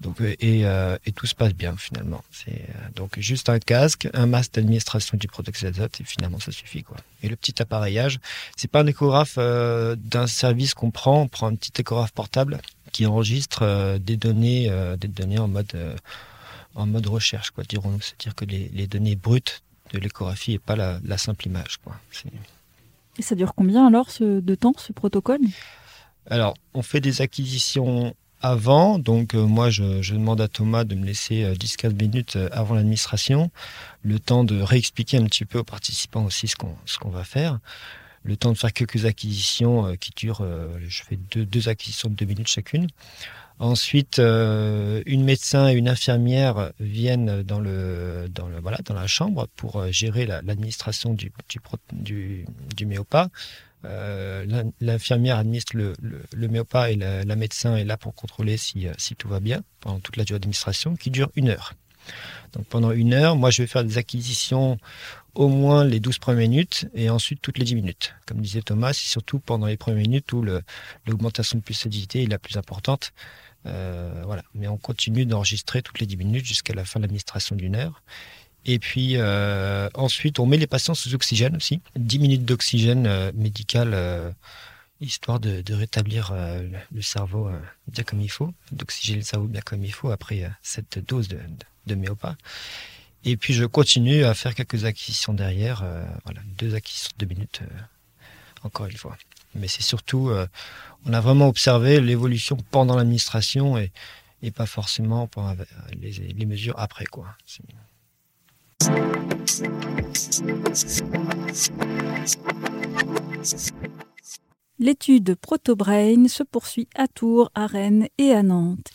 Donc, 0.00 0.20
euh, 0.20 0.34
et, 0.40 0.64
euh, 0.64 0.96
et 1.06 1.12
tout 1.12 1.26
se 1.26 1.34
passe 1.34 1.54
bien 1.54 1.76
finalement. 1.76 2.22
C'est 2.30 2.50
euh, 2.50 2.88
donc 2.94 3.18
juste 3.18 3.48
un 3.48 3.58
casque, 3.58 4.08
un 4.14 4.26
masque 4.26 4.54
d'administration 4.54 5.16
du 5.18 5.26
d'azote 5.62 6.00
et 6.00 6.04
finalement 6.04 6.38
ça 6.38 6.52
suffit 6.52 6.82
quoi. 6.82 6.96
Et 7.22 7.28
le 7.28 7.36
petit 7.36 7.60
appareillage, 7.60 8.20
c'est 8.56 8.70
pas 8.70 8.80
un 8.80 8.86
échographe 8.86 9.38
d'un 9.38 10.26
service 10.26 10.74
qu'on 10.74 10.90
prend, 10.90 11.22
on 11.22 11.28
prend 11.28 11.48
un 11.48 11.54
petit 11.54 11.72
échographe 11.80 12.12
portable 12.12 12.60
qui 12.92 13.06
enregistre 13.06 13.98
des 13.98 14.16
données, 14.16 14.70
des 14.98 15.08
données 15.08 15.38
en 15.38 15.48
mode 15.48 15.76
en 16.74 16.86
mode 16.86 17.06
recherche 17.06 17.50
quoi, 17.50 17.64
dirons-nous. 17.64 18.00
C'est-à-dire 18.00 18.34
que 18.34 18.44
les, 18.44 18.70
les 18.72 18.86
données 18.86 19.16
brutes 19.16 19.62
de 19.92 19.98
l'échographie 19.98 20.52
et 20.52 20.58
pas 20.58 20.76
la, 20.76 21.00
la 21.04 21.18
simple 21.18 21.46
image 21.46 21.78
quoi. 21.78 21.96
Et 23.18 23.22
ça 23.22 23.34
dure 23.34 23.54
combien 23.54 23.86
alors 23.86 24.10
ce, 24.10 24.40
de 24.40 24.54
temps, 24.54 24.74
ce 24.76 24.92
protocole? 24.92 25.40
Alors, 26.30 26.54
on 26.74 26.82
fait 26.82 27.00
des 27.00 27.20
acquisitions 27.20 28.14
avant. 28.40 28.98
Donc, 28.98 29.34
euh, 29.34 29.44
moi, 29.44 29.70
je, 29.70 30.12
demande 30.12 30.40
à 30.40 30.48
Thomas 30.48 30.84
de 30.84 30.94
me 30.94 31.04
laisser 31.04 31.44
euh, 31.44 31.54
10-15 31.54 31.94
minutes 31.94 32.36
euh, 32.36 32.48
avant 32.52 32.74
l'administration, 32.74 33.50
le 34.02 34.18
temps 34.18 34.44
de 34.44 34.60
réexpliquer 34.60 35.18
un 35.18 35.24
petit 35.24 35.44
peu 35.44 35.58
aux 35.58 35.64
participants 35.64 36.24
aussi 36.24 36.48
ce 36.48 36.56
qu'on 36.56 36.74
ce 36.86 36.98
qu'on 36.98 37.10
va 37.10 37.24
faire, 37.24 37.58
le 38.28 38.36
temps 38.36 38.52
de 38.52 38.58
faire 38.58 38.72
quelques 38.72 39.06
acquisitions 39.06 39.86
euh, 39.86 39.94
qui 39.96 40.12
durent, 40.14 40.42
euh, 40.42 40.78
je 40.86 41.02
fais 41.02 41.16
deux, 41.16 41.68
acquisitions 41.68 42.10
de 42.10 42.14
deux 42.14 42.26
minutes 42.26 42.46
chacune. 42.48 42.86
Ensuite, 43.58 44.20
euh, 44.20 45.02
une 45.06 45.24
médecin 45.24 45.68
et 45.68 45.72
une 45.72 45.88
infirmière 45.88 46.70
viennent 46.78 47.42
dans 47.42 47.58
le 47.58 48.28
dans 48.32 48.46
le 48.46 48.60
voilà 48.60 48.78
dans 48.84 48.94
la 48.94 49.08
chambre 49.08 49.48
pour 49.56 49.84
gérer 49.90 50.26
la- 50.26 50.42
l'administration 50.42 51.12
du 51.14 51.32
du, 51.92 52.44
du 52.76 52.86
L'infirmière 54.80 55.38
administre 55.38 55.76
le, 55.76 55.94
le, 56.00 56.48
et 56.90 56.96
la, 56.96 57.36
médecin 57.36 57.76
est 57.76 57.84
là 57.84 57.96
pour 57.96 58.14
contrôler 58.14 58.56
si, 58.56 58.86
si 58.96 59.16
tout 59.16 59.28
va 59.28 59.40
bien 59.40 59.62
pendant 59.80 60.00
toute 60.00 60.16
la 60.16 60.24
durée 60.24 60.38
d'administration 60.38 60.94
qui 60.96 61.10
dure 61.10 61.30
une 61.34 61.48
heure. 61.48 61.74
Donc 62.52 62.66
pendant 62.66 62.92
une 62.92 63.12
heure, 63.14 63.36
moi 63.36 63.50
je 63.50 63.62
vais 63.62 63.66
faire 63.66 63.84
des 63.84 63.98
acquisitions 63.98 64.78
au 65.34 65.48
moins 65.48 65.84
les 65.84 66.00
12 66.00 66.18
premières 66.18 66.48
minutes 66.48 66.88
et 66.94 67.10
ensuite 67.10 67.40
toutes 67.40 67.58
les 67.58 67.64
10 67.64 67.76
minutes. 67.76 68.14
Comme 68.26 68.40
disait 68.40 68.62
Thomas, 68.62 68.92
c'est 68.92 69.08
surtout 69.08 69.38
pendant 69.38 69.66
les 69.66 69.76
premières 69.76 70.00
minutes 70.00 70.32
où 70.32 70.44
l'augmentation 71.06 71.58
de 71.58 71.62
pulsation 71.62 71.90
est 72.14 72.26
la 72.28 72.38
plus 72.38 72.56
importante. 72.56 73.12
Euh, 73.66 74.22
voilà. 74.24 74.42
Mais 74.54 74.66
on 74.66 74.76
continue 74.76 75.26
d'enregistrer 75.26 75.82
toutes 75.82 76.00
les 76.00 76.06
10 76.06 76.16
minutes 76.16 76.44
jusqu'à 76.44 76.74
la 76.74 76.84
fin 76.84 76.98
de 76.98 77.04
l'administration 77.04 77.54
d'une 77.54 77.76
heure. 77.76 78.02
Et 78.64 78.80
puis 78.80 79.12
euh, 79.16 79.88
ensuite, 79.94 80.40
on 80.40 80.46
met 80.46 80.56
les 80.56 80.66
patients 80.66 80.94
sous 80.94 81.14
oxygène 81.14 81.56
aussi. 81.56 81.80
10 81.96 82.18
minutes 82.18 82.44
d'oxygène 82.44 83.06
euh, 83.06 83.30
médical, 83.34 84.34
histoire 85.00 85.38
de, 85.38 85.62
rétablir 85.72 86.34
le, 86.34 87.02
cerveau 87.02 87.48
bien 87.86 88.02
comme 88.02 88.20
il 88.20 88.30
faut, 88.30 88.52
d'oxygéner 88.72 89.20
le 89.20 89.24
cerveau 89.24 89.46
bien 89.46 89.60
comme 89.60 89.84
il 89.84 89.92
faut 89.92 90.10
après 90.10 90.50
cette 90.62 90.98
dose 90.98 91.28
de, 91.28 91.36
de, 91.36 91.42
de 91.88 91.96
méopa. 91.96 92.36
Et 93.24 93.36
puis 93.36 93.52
je 93.52 93.64
continue 93.64 94.24
à 94.24 94.34
faire 94.34 94.54
quelques 94.54 94.84
acquisitions 94.84 95.34
derrière. 95.34 95.82
euh, 95.82 96.04
voilà, 96.24 96.40
deux 96.56 96.74
acquisitions 96.74 97.10
de 97.18 97.26
deux 97.26 97.34
minutes, 97.34 97.60
euh, 97.62 97.80
encore 98.62 98.86
une 98.86 98.96
fois. 98.96 99.16
Mais 99.54 99.68
c'est 99.68 99.82
surtout, 99.82 100.30
euh, 100.30 100.46
on 101.04 101.12
a 101.12 101.20
vraiment 101.20 101.48
observé 101.48 102.00
l'évolution 102.00 102.56
pendant 102.70 102.96
l'administration 102.96 103.76
et, 103.76 103.92
et 104.42 104.50
pas 104.50 104.66
forcément 104.66 105.26
pendant 105.26 105.56
les, 105.92 106.46
mesures 106.46 106.78
après. 106.78 107.06
quoi. 107.06 107.36
L'étude 114.80 115.34
Protobrain 115.34 116.28
se 116.28 116.44
poursuit 116.44 116.86
à 116.94 117.08
Tours, 117.08 117.50
à 117.56 117.66
Rennes 117.66 118.06
et 118.16 118.30
à 118.30 118.44
Nantes. 118.44 118.92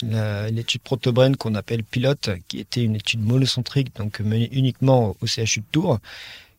L'étude 0.50 0.82
Protobrain 0.82 1.34
qu'on 1.34 1.56
appelle 1.56 1.84
pilote, 1.84 2.30
qui 2.48 2.60
était 2.60 2.84
une 2.84 2.96
étude 2.96 3.22
monocentrique, 3.22 3.94
donc 3.98 4.22
menée 4.22 4.48
uniquement 4.54 5.18
au 5.20 5.28
CHU 5.28 5.60
de 5.60 5.66
Tours, 5.74 6.00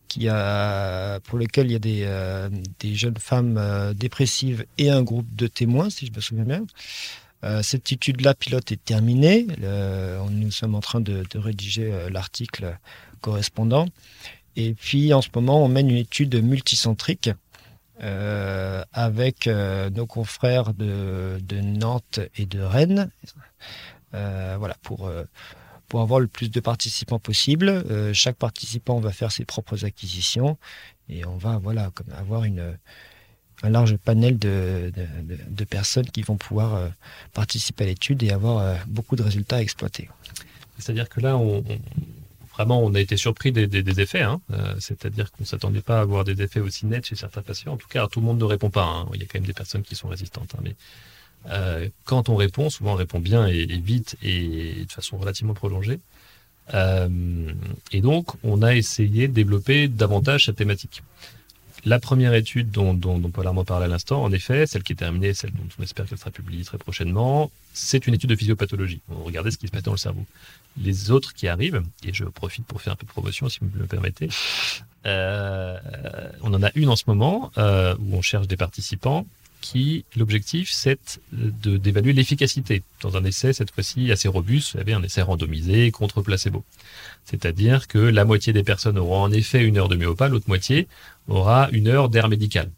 qui 0.08 0.28
a, 0.28 1.20
pour 1.20 1.38
lequel 1.38 1.66
il 1.66 1.72
y 1.72 1.76
a 1.76 1.78
des, 1.78 2.02
euh, 2.02 2.50
jeunes 2.82 3.16
femmes 3.16 3.56
euh, 3.56 3.94
dépressives 3.94 4.66
et 4.76 4.90
un 4.90 5.02
groupe 5.02 5.34
de 5.34 5.46
témoins, 5.46 5.88
si 5.88 6.06
je 6.06 6.12
me 6.12 6.20
souviens 6.20 6.44
bien. 6.44 6.66
Euh, 7.44 7.62
cette 7.62 7.90
étude-là, 7.90 8.34
pilote, 8.34 8.72
est 8.72 8.84
terminée. 8.84 9.46
Nous 10.30 10.50
sommes 10.50 10.74
en 10.74 10.80
train 10.80 11.00
de, 11.00 11.24
rédiger 11.34 11.90
l'article 12.10 12.78
correspondant. 13.22 13.86
Et 14.56 14.74
puis, 14.74 15.12
en 15.14 15.22
ce 15.22 15.28
moment, 15.34 15.64
on 15.64 15.68
mène 15.68 15.90
une 15.90 15.96
étude 15.96 16.34
multicentrique 16.42 17.30
avec 18.00 19.46
euh, 19.46 19.90
nos 19.90 20.06
confrères 20.06 20.74
de, 20.74 21.38
Nantes 21.62 22.20
et 22.36 22.46
de 22.46 22.60
Rennes. 22.60 23.10
Euh, 24.14 24.56
voilà, 24.58 24.76
pour, 24.82 25.06
euh, 25.06 25.24
pour 25.88 26.00
avoir 26.00 26.20
le 26.20 26.28
plus 26.28 26.50
de 26.50 26.60
participants 26.60 27.18
possible. 27.18 27.68
Euh, 27.68 28.12
chaque 28.12 28.36
participant 28.36 29.00
va 29.00 29.10
faire 29.12 29.32
ses 29.32 29.44
propres 29.44 29.84
acquisitions 29.84 30.56
et 31.08 31.24
on 31.26 31.36
va 31.36 31.58
voilà, 31.58 31.90
comme 31.94 32.12
avoir 32.16 32.44
une, 32.44 32.76
un 33.62 33.70
large 33.70 33.96
panel 33.96 34.38
de, 34.38 34.92
de, 35.48 35.64
personnes 35.64 36.06
qui 36.06 36.22
vont 36.22 36.36
pouvoir 36.36 36.74
euh, 36.74 36.88
participer 37.32 37.84
à 37.84 37.86
l'étude 37.88 38.22
et 38.22 38.30
avoir 38.30 38.58
euh, 38.58 38.74
beaucoup 38.86 39.16
de 39.16 39.22
résultats 39.22 39.56
à 39.56 39.60
exploiter. 39.62 40.08
C'est-à-dire 40.78 41.08
que 41.08 41.20
là, 41.20 41.36
on- 41.36 41.64
vraiment, 42.54 42.82
on 42.82 42.94
a 42.94 43.00
été 43.00 43.16
surpris 43.16 43.52
des, 43.52 43.66
des- 43.66 44.00
effets. 44.00 44.22
hein. 44.22 44.40
Euh, 44.52 44.74
C'est-à-dire 44.80 45.30
qu'on 45.32 45.44
s'attendait 45.44 45.80
pas 45.82 45.98
à 45.98 46.00
avoir 46.02 46.24
des 46.24 46.40
effets 46.42 46.60
aussi 46.60 46.86
nets 46.86 47.06
chez 47.06 47.16
certains 47.16 47.42
patients. 47.42 47.72
En 47.74 47.76
tout 47.76 47.88
cas, 47.88 48.06
tout 48.08 48.20
le 48.20 48.26
monde 48.26 48.38
ne 48.38 48.44
répond 48.44 48.70
pas. 48.70 48.84
hein. 48.86 49.06
Il 49.14 49.20
y 49.20 49.24
a 49.24 49.26
quand 49.26 49.38
même 49.38 49.46
des 49.46 49.52
personnes 49.52 49.82
qui 49.82 49.94
sont 49.94 50.08
résistantes. 50.08 50.54
hein. 50.56 50.60
Mais 50.62 50.74
euh, 51.50 51.88
quand 52.04 52.28
on 52.28 52.36
répond, 52.36 52.70
souvent 52.70 52.92
on 52.92 52.96
répond 52.96 53.20
bien 53.20 53.46
et, 53.46 53.58
et 53.62 53.78
vite 53.78 54.16
et 54.22 54.84
de 54.86 54.92
façon 54.92 55.18
relativement 55.18 55.54
prolongée. 55.54 56.00
Euh, 56.72 57.08
et 57.92 58.00
donc, 58.00 58.28
on 58.42 58.62
a 58.62 58.74
essayé 58.74 59.28
de 59.28 59.34
développer 59.34 59.88
davantage 59.88 60.46
cette 60.46 60.56
thématique. 60.56 61.02
La 61.86 61.98
première 61.98 62.32
étude 62.32 62.70
dont, 62.70 62.94
dont, 62.94 63.18
dont 63.18 63.28
Paul 63.28 63.46
Armand 63.46 63.64
parlait 63.64 63.84
à 63.84 63.88
l'instant, 63.88 64.22
en 64.22 64.32
effet, 64.32 64.66
celle 64.66 64.82
qui 64.82 64.92
est 64.92 64.96
terminée, 64.96 65.34
celle 65.34 65.52
dont 65.52 65.66
on 65.78 65.82
espère 65.82 66.06
qu'elle 66.06 66.16
sera 66.18 66.30
publiée 66.30 66.64
très 66.64 66.78
prochainement, 66.78 67.50
c'est 67.74 68.06
une 68.06 68.14
étude 68.14 68.30
de 68.30 68.36
physiopathologie. 68.36 69.00
On 69.10 69.22
regardait 69.22 69.50
ce 69.50 69.58
qui 69.58 69.66
se 69.66 69.72
passe 69.72 69.82
dans 69.82 69.92
le 69.92 69.98
cerveau. 69.98 70.24
Les 70.80 71.10
autres 71.10 71.34
qui 71.34 71.46
arrivent, 71.46 71.82
et 72.02 72.14
je 72.14 72.24
profite 72.24 72.64
pour 72.64 72.80
faire 72.80 72.94
un 72.94 72.96
peu 72.96 73.04
de 73.04 73.10
promotion 73.10 73.50
si 73.50 73.58
vous 73.60 73.70
me 73.74 73.80
le 73.80 73.86
permettez, 73.86 74.30
euh, 75.04 75.78
on 76.40 76.54
en 76.54 76.62
a 76.62 76.70
une 76.74 76.88
en 76.88 76.96
ce 76.96 77.04
moment 77.06 77.52
euh, 77.58 77.94
où 77.98 78.16
on 78.16 78.22
cherche 78.22 78.48
des 78.48 78.56
participants 78.56 79.26
qui, 79.64 80.04
l'objectif, 80.14 80.70
c'est 80.70 81.20
d'évaluer 81.32 82.12
l'efficacité 82.12 82.82
dans 83.00 83.16
un 83.16 83.24
essai, 83.24 83.54
cette 83.54 83.70
fois-ci 83.70 84.12
assez 84.12 84.28
robuste, 84.28 84.72
vous 84.72 84.78
savez, 84.78 84.92
un 84.92 85.02
essai 85.02 85.22
randomisé 85.22 85.90
contre 85.90 86.20
placebo. 86.20 86.62
C'est-à-dire 87.24 87.88
que 87.88 87.96
la 87.98 88.26
moitié 88.26 88.52
des 88.52 88.62
personnes 88.62 88.98
auront 88.98 89.22
en 89.22 89.32
effet 89.32 89.64
une 89.64 89.78
heure 89.78 89.88
de 89.88 89.96
myopathe, 89.96 90.30
l'autre 90.32 90.48
moitié 90.48 90.86
aura 91.28 91.70
une 91.72 91.88
heure 91.88 92.10
d'air 92.10 92.28
médical. 92.28 92.70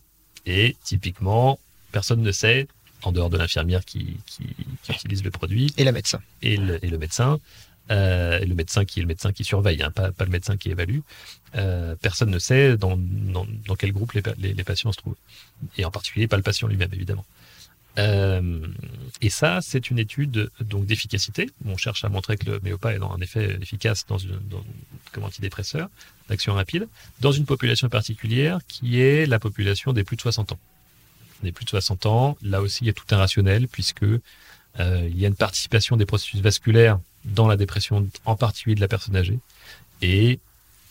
Et 0.47 0.77
typiquement, 0.85 1.59
personne 1.91 2.23
ne 2.23 2.31
sait, 2.31 2.69
en 3.03 3.11
dehors 3.11 3.31
de 3.31 3.37
l'infirmière 3.37 3.85
qui, 3.85 4.19
qui, 4.27 4.45
qui 4.85 4.93
utilise 4.93 5.25
le 5.25 5.33
produit 5.33 5.75
Et 5.77 5.83
la 5.83 5.91
médecin. 5.91 6.21
et 6.43 6.57
le, 6.57 6.85
et 6.85 6.89
le 6.89 6.99
médecin, 6.99 7.41
euh, 7.91 8.41
le 8.41 8.55
médecin 8.55 8.85
qui 8.85 9.01
est 9.01 9.03
le 9.03 9.09
médecin 9.09 9.33
qui 9.33 9.45
surveille, 9.45 9.83
hein, 9.83 9.91
pas, 9.91 10.13
pas 10.13 10.25
le 10.25 10.31
médecin 10.31 10.57
qui 10.57 10.71
évalue, 10.71 11.01
euh, 11.55 11.95
personne 12.01 12.31
ne 12.31 12.39
sait 12.39 12.77
dans, 12.77 12.97
dans, 12.97 13.47
dans 13.67 13.77
quel 13.77 13.93
groupe 13.93 14.13
les, 14.13 14.23
les, 14.39 14.55
les 14.55 14.65
patients 14.65 14.93
se 14.93 14.99
trouvent. 14.99 15.17
Et 15.79 15.85
en 15.85 15.91
particulier, 15.91 16.27
pas 16.27 16.37
le 16.37 16.43
patient 16.43 16.69
lui-même, 16.69 16.93
évidemment. 16.93 17.25
Euh, 17.99 18.67
et 19.23 19.31
ça, 19.31 19.61
c'est 19.63 19.91
une 19.91 19.99
étude 19.99 20.51
donc 20.61 20.87
d'efficacité. 20.87 21.49
On 21.65 21.77
cherche 21.77 22.05
à 22.05 22.09
montrer 22.09 22.37
que 22.37 22.51
le 22.51 22.61
méopa 22.61 22.93
est 22.93 23.01
un 23.03 23.21
effet 23.21 23.59
efficace 23.61 24.05
dans 24.07 24.19
une, 24.19 24.39
dans, 24.51 24.63
comme 25.13 25.25
antidépresseur 25.25 25.89
d'action 26.29 26.55
rapide 26.55 26.89
dans 27.21 27.33
une 27.33 27.47
population 27.47 27.89
particulière 27.89 28.59
qui 28.69 29.01
est 29.01 29.27
la 29.27 29.39
population 29.39 29.93
des 29.93 30.05
plus 30.05 30.17
de 30.17 30.23
60 30.23 30.53
ans. 30.53 30.59
Des 31.43 31.53
plus 31.53 31.65
de 31.65 31.71
60 31.71 32.07
ans, 32.07 32.37
là 32.43 32.61
aussi, 32.61 32.85
il 32.85 32.87
y 32.89 32.91
a 32.91 32.93
tout 32.93 33.07
un 33.11 33.17
rationnel 33.17 33.69
puisque 33.69 34.03
euh, 34.03 35.09
il 35.09 35.19
y 35.19 35.25
a 35.25 35.29
une 35.29 35.37
participation 35.37 35.97
des 35.97 36.07
processus 36.07 36.41
vasculaires 36.41 36.99
dans 37.27 37.49
la 37.49 37.57
dépression, 37.57 38.07
en 38.25 38.37
particulier 38.37 38.75
de 38.75 38.81
la 38.81 38.89
personne 38.89 39.17
âgée, 39.17 39.39
et 40.03 40.39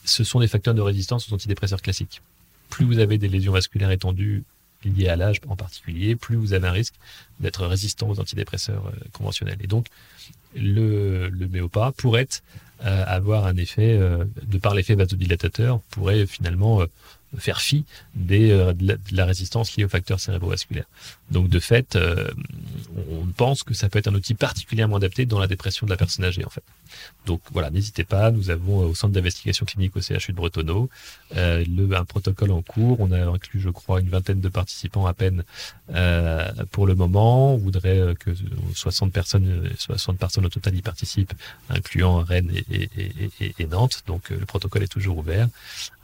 ce 0.03 0.23
sont 0.23 0.39
des 0.39 0.47
facteurs 0.47 0.73
de 0.73 0.81
résistance 0.81 1.31
aux 1.31 1.35
antidépresseurs 1.35 1.81
classiques. 1.81 2.21
Plus 2.69 2.85
vous 2.85 2.99
avez 2.99 3.17
des 3.17 3.27
lésions 3.27 3.53
vasculaires 3.53 3.91
étendues 3.91 4.43
liées 4.83 5.07
à 5.07 5.15
l'âge 5.15 5.41
en 5.47 5.55
particulier, 5.55 6.15
plus 6.15 6.35
vous 6.35 6.53
avez 6.53 6.67
un 6.67 6.71
risque 6.71 6.93
d'être 7.39 7.65
résistant 7.65 8.09
aux 8.09 8.19
antidépresseurs 8.19 8.85
euh, 8.87 8.91
conventionnels. 9.13 9.57
Et 9.61 9.67
donc, 9.67 9.87
le, 10.55 11.29
le 11.29 11.91
pourrait 11.97 12.27
euh, 12.85 13.03
avoir 13.07 13.45
un 13.45 13.57
effet, 13.57 13.97
euh, 13.97 14.25
de 14.43 14.57
par 14.57 14.75
l'effet 14.75 14.95
vasodilatateur, 14.95 15.79
pourrait 15.89 16.25
finalement 16.25 16.81
faire 17.37 17.61
fi 17.61 17.85
euh, 18.31 18.73
de, 18.73 18.97
la, 19.11 19.25
résistance 19.25 19.75
liée 19.75 19.85
aux 19.85 19.89
facteurs 19.89 20.19
cérébrovasculaires. 20.19 20.85
Donc 21.31 21.49
de 21.49 21.59
fait, 21.59 21.95
euh, 21.95 22.29
on 23.09 23.25
pense 23.27 23.63
que 23.63 23.73
ça 23.73 23.89
peut 23.89 23.99
être 23.99 24.07
un 24.07 24.15
outil 24.15 24.35
particulièrement 24.35 24.97
adapté 24.97 25.25
dans 25.25 25.39
la 25.39 25.47
dépression 25.47 25.85
de 25.85 25.91
la 25.91 25.97
personne 25.97 26.23
âgée 26.25 26.45
en 26.45 26.49
fait. 26.49 26.63
Donc 27.25 27.41
voilà, 27.51 27.71
n'hésitez 27.71 28.03
pas, 28.03 28.31
nous 28.31 28.49
avons 28.49 28.79
au 28.79 28.93
centre 28.93 29.13
d'investigation 29.13 29.65
clinique 29.65 29.95
au 29.95 30.01
CHU 30.01 30.31
de 30.31 30.37
Bretonneau 30.37 30.89
euh, 31.35 31.63
un 31.95 32.05
protocole 32.05 32.51
en 32.51 32.61
cours. 32.61 32.99
On 32.99 33.11
a 33.11 33.25
inclus, 33.25 33.59
je 33.59 33.69
crois, 33.69 34.01
une 34.01 34.09
vingtaine 34.09 34.41
de 34.41 34.49
participants 34.49 35.05
à 35.05 35.13
peine 35.13 35.43
euh, 35.93 36.51
pour 36.71 36.87
le 36.87 36.95
moment. 36.95 37.53
On 37.53 37.57
voudrait 37.57 38.15
que 38.19 38.31
60 38.73 39.11
personnes, 39.11 39.69
60 39.77 40.17
personnes 40.17 40.45
au 40.45 40.49
total 40.49 40.75
y 40.75 40.81
participent, 40.81 41.33
incluant 41.69 42.17
Rennes 42.17 42.51
et 42.69 43.65
Nantes. 43.67 44.03
Donc 44.07 44.29
le 44.29 44.45
protocole 44.45 44.83
est 44.83 44.87
toujours 44.87 45.17
ouvert. 45.17 45.47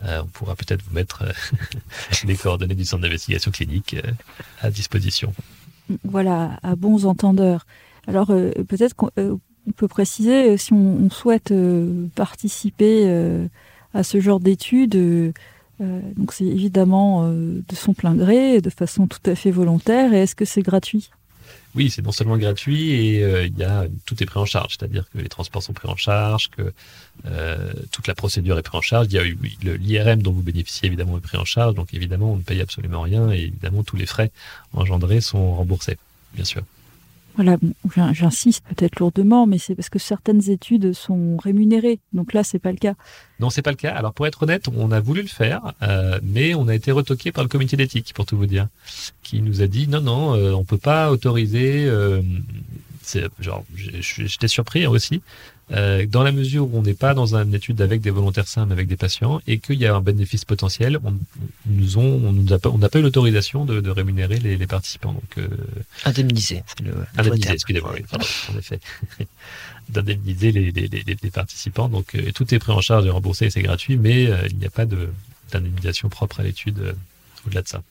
on 0.04 0.26
pourra 0.28 0.56
peut-être 0.56 0.84
vous 0.84 0.94
mettre 0.94 1.21
les 2.26 2.36
coordonnées 2.36 2.76
du 2.76 2.86
centre 2.86 3.04
d'investigation 3.04 3.52
clinique 3.52 3.96
euh, 3.96 4.12
à 4.62 4.70
disposition. 4.70 5.34
Voilà, 6.04 6.60
à 6.64 6.76
bons 6.76 7.06
entendeurs. 7.06 7.66
Alors 8.08 8.32
euh, 8.32 8.52
peut-être 8.68 8.96
qu'on 8.96 9.10
euh, 9.18 9.36
peut 9.76 9.88
préciser, 9.88 10.58
si 10.58 10.74
on, 10.74 11.10
souhaite 11.10 11.52
euh, 11.52 12.08
participer 12.16 13.04
euh, 13.06 13.48
à 13.94 14.04
ce 14.04 14.20
genre 14.20 14.40
d'études, 14.40 15.34
donc 15.80 16.32
c'est 16.32 16.46
évidemment 16.46 17.28
de 17.28 17.76
son 17.76 17.94
plein 17.94 18.14
gré, 18.16 18.62
de 18.62 18.70
façon 18.70 19.08
tout 19.08 19.20
à 19.26 19.34
fait 19.36 19.52
volontaire, 19.52 20.14
et 20.14 20.22
est-ce 20.22 20.36
que 20.36 20.46
c'est 20.46 20.62
gratuit? 20.62 21.10
Oui, 21.76 21.90
c'est 21.90 22.02
non 22.02 22.12
seulement 22.12 22.38
gratuit 22.38 22.92
et 22.92 23.24
euh, 23.24 23.46
il 23.46 23.58
y 23.58 23.64
a 23.64 23.86
tout 24.06 24.22
est 24.22 24.26
pris 24.26 24.40
en 24.40 24.46
charge, 24.46 24.78
c'est-à-dire 24.78 25.06
que 25.14 25.20
les 25.20 25.30
transports 25.30 25.64
sont 25.64 25.74
pris 25.74 25.88
en 25.88 25.96
charge, 25.96 26.50
que 26.50 26.74
euh, 27.26 27.74
toute 27.92 28.08
la 28.08 28.16
procédure 28.16 28.58
est 28.58 28.62
prise 28.62 28.80
en 28.80 28.82
charge. 28.82 29.08
Il 29.10 29.14
y 29.14 29.20
a 29.20 29.22
oui, 29.22 29.58
l'IRM 29.64 30.22
dont 30.22 30.32
vous 30.32 30.42
bénéficiez 30.42 30.88
évidemment 30.88 31.18
est 31.18 31.22
pris 31.22 31.38
en 31.38 31.46
charge, 31.46 31.76
donc 31.76 31.94
évidemment 31.94 32.34
on 32.34 32.38
ne 32.38 32.44
paye 32.44 32.62
absolument 32.62 33.02
rien 33.02 33.32
et 33.32 33.40
évidemment 33.40 33.84
tous 33.84 33.96
les 33.96 34.06
frais 34.06 34.32
engendrés 34.74 35.22
sont 35.22 35.56
remboursés, 35.56 35.98
bien 36.34 36.46
sûr. 36.46 36.64
Voilà, 37.36 37.58
j'insiste 38.12 38.64
peut-être 38.68 39.00
lourdement, 39.00 39.48
mais 39.48 39.58
c'est 39.58 39.76
parce 39.76 39.90
que 39.90 40.00
certaines 40.00 40.50
études 40.50 40.94
sont 40.94 41.38
rémunérées. 41.38 42.00
Donc 42.14 42.34
là, 42.34 42.44
c'est 42.44 42.60
pas 42.60 42.72
le 42.72 42.78
cas. 42.78 42.96
Non, 43.40 43.50
c'est 43.50 43.62
pas 43.62 43.72
le 43.72 43.78
cas. 43.78 43.94
Alors 43.94 44.14
pour 44.14 44.28
être 44.28 44.44
honnête, 44.44 44.68
on 44.76 44.92
a 44.92 45.00
voulu 45.00 45.22
le 45.22 45.28
faire, 45.28 45.74
euh, 45.82 46.20
mais 46.24 46.54
on 46.56 46.68
a 46.68 46.76
été 46.76 46.92
retoqué 46.92 47.32
par 47.32 47.44
le 47.44 47.50
comité 47.50 47.78
d'éthique, 47.78 48.14
pour 48.14 48.26
tout 48.26 48.38
vous 48.38 48.48
dire, 48.48 48.68
qui 49.24 49.42
nous 49.42 49.62
a 49.62 49.68
dit 49.68 49.88
non, 49.88 50.02
non, 50.02 50.36
euh, 50.36 50.52
on 50.52 50.66
peut 50.66 50.78
pas 50.78 51.12
autoriser. 51.12 51.86
Euh, 51.86 52.22
genre, 53.40 53.64
j'étais 53.76 54.48
surpris 54.48 54.86
aussi. 54.86 55.22
Euh, 55.74 56.06
dans 56.06 56.24
la 56.24 56.32
mesure 56.32 56.66
où 56.66 56.78
on 56.78 56.82
n'est 56.82 56.94
pas 56.94 57.14
dans 57.14 57.36
une 57.36 57.54
étude 57.54 57.82
avec 57.82 58.02
des 58.02 58.10
volontaires 58.10 58.48
sains, 58.48 58.66
mais 58.66 58.74
avec 58.74 58.88
des 58.88 58.98
patients, 58.98 59.42
et 59.48 59.60
qu'il 59.60 59.80
y 59.80 59.86
a 59.86 59.96
un 59.96 60.02
bénéfice 60.02 60.44
potentiel, 60.44 61.00
on, 61.04 61.14
nous 61.68 61.98
ont, 61.98 62.22
on 62.26 62.58
pas, 62.58 62.72
n'a 62.72 62.90
pas 62.90 63.00
eu 63.00 63.02
l'autorisation 63.02 63.64
de, 63.64 63.80
de, 63.80 63.90
rémunérer 63.90 64.38
les, 64.40 64.58
les, 64.58 64.68
participants. 64.68 65.14
Donc 65.14 65.38
euh, 65.38 65.48
indemniser, 66.04 66.64
le 66.84 66.94
indemniser. 67.18 67.52
Excusez-moi, 67.52 67.92
oui, 67.94 68.04
pardon, 68.10 68.26
en 68.54 68.58
effet, 68.58 68.80
d'indemniser 69.90 70.52
les, 70.52 70.72
les, 70.72 70.88
les, 70.88 71.18
les, 71.22 71.32
participants. 71.32 71.88
Donc 71.88 72.16
euh, 72.16 72.32
tout 72.34 72.54
est 72.54 72.60
pris 72.60 72.72
en 72.72 72.82
charge 72.82 73.06
et 73.06 73.10
remboursé, 73.10 73.50
c'est 73.50 73.62
gratuit, 73.62 73.98
mais 73.98 74.28
euh, 74.28 74.48
il 74.50 74.58
n'y 74.58 74.66
a 74.66 74.72
pas 74.72 74.86
de 74.86 75.10
d'indemnisation 75.52 76.08
propre 76.08 76.40
à 76.40 76.44
l'étude 76.44 76.96
au-delà 77.46 77.62
de 77.62 77.68
ça. 77.68 77.84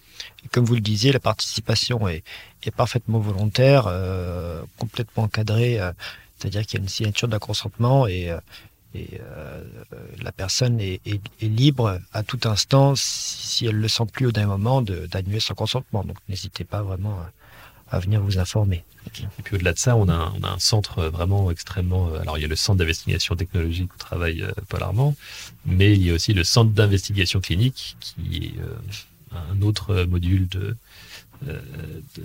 Et 0.44 0.48
comme 0.48 0.64
vous 0.64 0.74
le 0.74 0.80
disiez, 0.80 1.12
la 1.12 1.20
participation 1.20 2.08
est, 2.08 2.22
est 2.62 2.70
parfaitement 2.70 3.18
volontaire, 3.18 3.86
complètement 4.78 5.24
encadrée. 5.24 5.78
Euh, 6.40 6.48
c'est-à-dire 6.48 6.66
qu'il 6.66 6.78
y 6.78 6.80
a 6.80 6.82
une 6.82 6.88
signature 6.88 7.28
d'un 7.28 7.38
consentement 7.38 8.06
et, 8.06 8.34
et 8.94 9.20
euh, 9.20 9.62
la 10.20 10.32
personne 10.32 10.80
est, 10.80 11.00
libre 11.40 12.00
à 12.12 12.22
tout 12.22 12.40
instant, 12.44 12.94
si, 12.96 13.66
elle 13.66 13.76
le 13.76 13.88
sent 13.88 14.06
plus 14.12 14.26
au 14.26 14.32
dernier 14.32 14.48
moment, 14.48 14.82
d'annuler 14.82 15.40
son 15.40 15.54
consentement. 15.54 16.04
Donc 16.04 16.16
n'hésitez 16.28 16.64
pas 16.64 16.82
vraiment 16.82 17.18
à, 17.90 17.98
venir 17.98 18.20
vous 18.20 18.38
informer. 18.38 18.84
Et 19.06 19.42
puis 19.42 19.56
au-delà 19.56 19.72
de 19.72 19.78
ça, 19.78 19.96
on 19.96 20.08
a, 20.08 20.14
un, 20.14 20.32
on 20.40 20.44
a 20.44 20.50
un 20.50 20.58
centre 20.58 21.04
vraiment 21.06 21.50
extrêmement. 21.50 22.12
Alors 22.14 22.38
il 22.38 22.42
y 22.42 22.44
a 22.44 22.48
le 22.48 22.56
centre 22.56 22.78
d'investigation 22.78 23.34
technologique 23.36 23.92
où 23.94 23.98
travaille 23.98 24.42
euh, 24.42 24.52
Paul 24.68 24.82
Armand, 24.82 25.14
mais 25.64 25.92
il 25.92 26.06
y 26.06 26.10
a 26.10 26.14
aussi 26.14 26.32
le 26.34 26.44
centre 26.44 26.70
d'investigation 26.70 27.40
clinique 27.40 27.96
qui 28.00 28.54
est 28.54 28.60
euh, 28.60 28.74
un 29.52 29.62
autre 29.62 30.04
module 30.04 30.48
euh, 30.54 30.58
de, 30.58 30.76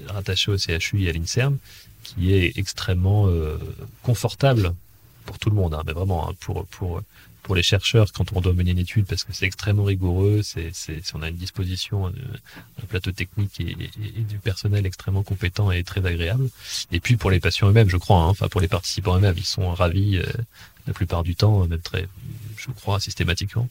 rattaché 0.07 0.51
au 0.51 0.57
CHU 0.57 1.03
et 1.03 1.09
à 1.09 1.11
l'INSERM 1.13 1.57
qui 2.05 2.33
est 2.33 2.57
extrêmement 2.57 3.27
euh, 3.27 3.57
confortable 4.03 4.73
pour 5.25 5.39
tout 5.39 5.49
le 5.49 5.55
monde, 5.55 5.73
hein, 5.73 5.81
mais 5.85 5.93
vraiment 5.93 6.29
hein, 6.29 6.33
pour, 6.39 6.65
pour, 6.67 7.01
pour 7.41 7.55
les 7.55 7.63
chercheurs 7.63 8.13
quand 8.13 8.31
on 8.33 8.41
doit 8.41 8.53
mener 8.53 8.71
une 8.71 8.79
étude 8.79 9.05
parce 9.05 9.23
que 9.23 9.33
c'est 9.33 9.45
extrêmement 9.45 9.83
rigoureux, 9.83 10.41
c'est, 10.43 10.69
c'est, 10.73 11.01
on 11.15 11.21
a 11.23 11.29
une 11.29 11.35
disposition, 11.35 12.07
un, 12.07 12.11
un 12.11 12.85
plateau 12.87 13.11
technique 13.11 13.59
et, 13.59 13.75
du 13.75 14.37
personnel 14.37 14.85
extrêmement 14.85 15.23
compétent 15.23 15.71
et 15.71 15.83
très 15.83 16.05
agréable. 16.05 16.49
Et 16.91 16.99
puis 16.99 17.17
pour 17.17 17.31
les 17.31 17.39
patients 17.39 17.67
eux-mêmes, 17.67 17.89
je 17.89 17.97
crois, 17.97 18.19
hein, 18.19 18.27
enfin 18.27 18.47
pour 18.47 18.61
les 18.61 18.67
participants 18.67 19.17
eux-mêmes, 19.17 19.37
ils 19.37 19.45
sont 19.45 19.73
ravis 19.73 20.17
euh, 20.17 20.25
la 20.85 20.93
plupart 20.93 21.23
du 21.23 21.35
temps, 21.35 21.65
même 21.65 21.81
très, 21.81 22.07
je 22.57 22.69
crois 22.71 22.99
systématiquement, 22.99 23.67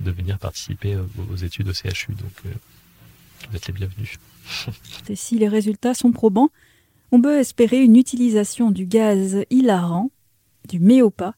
de 0.00 0.10
venir 0.10 0.38
participer 0.38 0.96
aux, 0.96 1.08
aux 1.32 1.36
études 1.36 1.68
au 1.68 1.72
CHU. 1.72 2.14
Donc 2.14 2.32
euh, 2.46 2.50
vous 3.48 3.56
êtes 3.56 3.68
les 3.68 3.74
bienvenus. 3.74 4.18
Et 5.08 5.16
si 5.16 5.38
les 5.38 5.48
résultats 5.48 5.94
sont 5.94 6.12
probants, 6.12 6.50
on 7.12 7.20
peut 7.20 7.38
espérer 7.38 7.82
une 7.82 7.96
utilisation 7.96 8.70
du 8.70 8.86
gaz 8.86 9.44
hilarant, 9.50 10.10
du 10.68 10.80
méopa, 10.80 11.34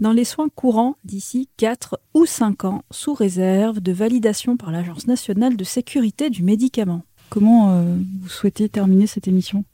dans 0.00 0.12
les 0.12 0.24
soins 0.24 0.48
courants 0.48 0.96
d'ici 1.04 1.48
4 1.58 2.00
ou 2.14 2.24
5 2.24 2.64
ans, 2.64 2.84
sous 2.90 3.14
réserve 3.14 3.80
de 3.80 3.92
validation 3.92 4.56
par 4.56 4.70
l'Agence 4.70 5.06
nationale 5.06 5.56
de 5.56 5.64
sécurité 5.64 6.30
du 6.30 6.42
médicament. 6.42 7.04
Comment 7.28 7.70
euh, 7.70 7.96
vous 8.22 8.28
souhaitez 8.28 8.68
terminer 8.68 9.06
cette 9.06 9.28
émission? 9.28 9.64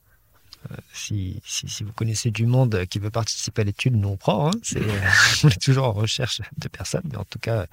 Euh, 0.73 0.77
si, 0.93 1.41
vous 1.81 1.93
connaissez 1.93 2.33
du 2.33 2.45
monde 2.45 2.87
qui 2.91 2.99
veut 2.99 3.11
participer 3.11 3.63
à 3.63 3.65
l'étude, 3.65 3.95
nous 3.95 4.09
on 4.09 4.17
prend. 4.17 4.49
Hein. 4.49 4.51
On 5.45 5.49
est 5.49 5.63
toujours 5.63 5.87
en 5.87 5.93
recherche 5.93 6.43
de 6.59 6.67
personnes, 6.67 7.05
mais 7.11 7.17
en 7.17 7.25
tout 7.25 7.39
cas, 7.39 7.67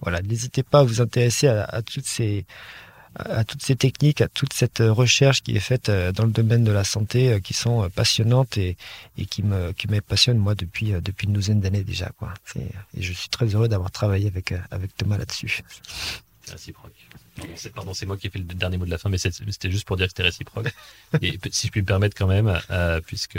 voilà, 0.00 0.22
n'hésitez 0.22 0.62
pas 0.62 0.80
à 0.80 0.84
vous 0.84 1.00
intéresser 1.00 1.48
à 1.48 1.82
toutes 1.82 2.06
ces 2.06 2.46
à 3.18 3.44
toutes 3.44 3.62
ces 3.62 3.76
techniques, 3.76 4.20
à 4.20 4.28
toute 4.28 4.52
cette 4.52 4.78
recherche 4.80 5.42
qui 5.42 5.56
est 5.56 5.60
faite 5.60 5.88
euh, 5.88 6.12
dans 6.12 6.24
le 6.24 6.30
domaine 6.30 6.64
de 6.64 6.72
la 6.72 6.84
santé, 6.84 7.32
euh, 7.32 7.40
qui 7.40 7.54
sont 7.54 7.88
passionnantes 7.90 8.56
et, 8.58 8.76
et 9.16 9.26
qui 9.26 9.42
me 9.42 9.72
qui 9.72 9.88
me 9.88 10.00
passionnent 10.00 10.38
moi 10.38 10.54
depuis 10.54 10.92
depuis 10.92 11.26
une 11.26 11.32
douzaine 11.32 11.60
d'années 11.60 11.84
déjà 11.84 12.10
quoi. 12.18 12.34
Et 12.56 13.02
je 13.02 13.12
suis 13.12 13.28
très 13.28 13.46
heureux 13.46 13.68
d'avoir 13.68 13.90
travaillé 13.90 14.26
avec 14.26 14.54
avec 14.70 14.96
Thomas 14.96 15.18
là-dessus. 15.18 15.62
C'est 16.44 16.52
réciproque. 16.52 16.94
C'est, 17.54 17.72
pardon, 17.72 17.94
c'est 17.94 18.06
moi 18.06 18.16
qui 18.16 18.26
ai 18.26 18.30
fait 18.30 18.38
le 18.38 18.44
dernier 18.44 18.78
mot 18.78 18.84
de 18.84 18.90
la 18.90 18.98
fin, 18.98 19.08
mais 19.08 19.18
c'était 19.18 19.70
juste 19.70 19.86
pour 19.86 19.96
dire 19.96 20.06
que 20.06 20.12
c'était 20.12 20.22
réciproque. 20.24 20.72
et 21.22 21.38
si 21.50 21.66
je 21.66 21.72
puis 21.72 21.82
me 21.82 21.86
permettre 21.86 22.16
quand 22.16 22.26
même, 22.26 22.60
euh, 22.70 23.00
puisque 23.00 23.38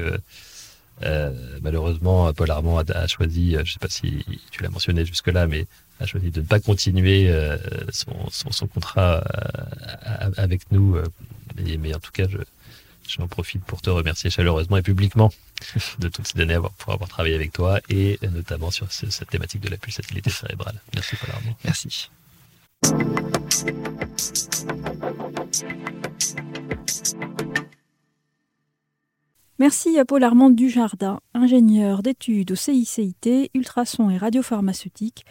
euh, 1.03 1.31
malheureusement, 1.61 2.31
Paul 2.33 2.51
Armand 2.51 2.77
a, 2.77 3.07
choisi, 3.07 3.53
je 3.53 3.59
ne 3.59 3.65
sais 3.65 3.79
pas 3.79 3.89
si 3.89 4.25
tu 4.51 4.63
l'as 4.63 4.69
mentionné 4.69 5.05
jusque-là, 5.05 5.47
mais 5.47 5.65
a 5.99 6.05
choisi 6.05 6.31
de 6.31 6.41
ne 6.41 6.45
pas 6.45 6.59
continuer 6.59 7.29
euh, 7.29 7.57
son, 7.91 8.67
contrat 8.67 9.23
euh, 9.23 10.31
avec 10.37 10.71
nous. 10.71 10.95
Euh, 10.95 11.03
mais, 11.79 11.93
en 11.93 11.99
tout 11.99 12.11
cas, 12.11 12.25
je, 12.29 12.37
j'en 13.07 13.27
profite 13.27 13.63
pour 13.65 13.81
te 13.81 13.89
remercier 13.89 14.29
chaleureusement 14.29 14.77
et 14.77 14.81
publiquement 14.81 15.31
de 15.99 16.07
toutes 16.07 16.27
ces 16.27 16.39
années 16.39 16.57
pour 16.77 16.93
avoir 16.93 17.09
travaillé 17.09 17.35
avec 17.35 17.51
toi 17.51 17.79
et 17.89 18.17
notamment 18.31 18.71
sur 18.71 18.91
ce, 18.91 19.09
cette 19.09 19.29
thématique 19.29 19.61
de 19.61 19.69
la 19.69 19.77
pulsatilité 19.77 20.29
cérébrale. 20.29 20.79
Merci 20.93 21.15
Paul 21.17 21.31
Armand. 21.31 21.57
Merci. 21.65 22.09
Merci 29.59 29.99
à 29.99 30.05
Paul 30.05 30.23
Armand 30.23 30.51
Dujardin, 30.51 31.19
ingénieur 31.33 32.01
d'études 32.01 32.53
au 32.53 32.55
CICIT, 32.55 33.49
ultrasons 33.53 34.09
et 34.09 34.15
radiopharmaceutique, 34.15 35.25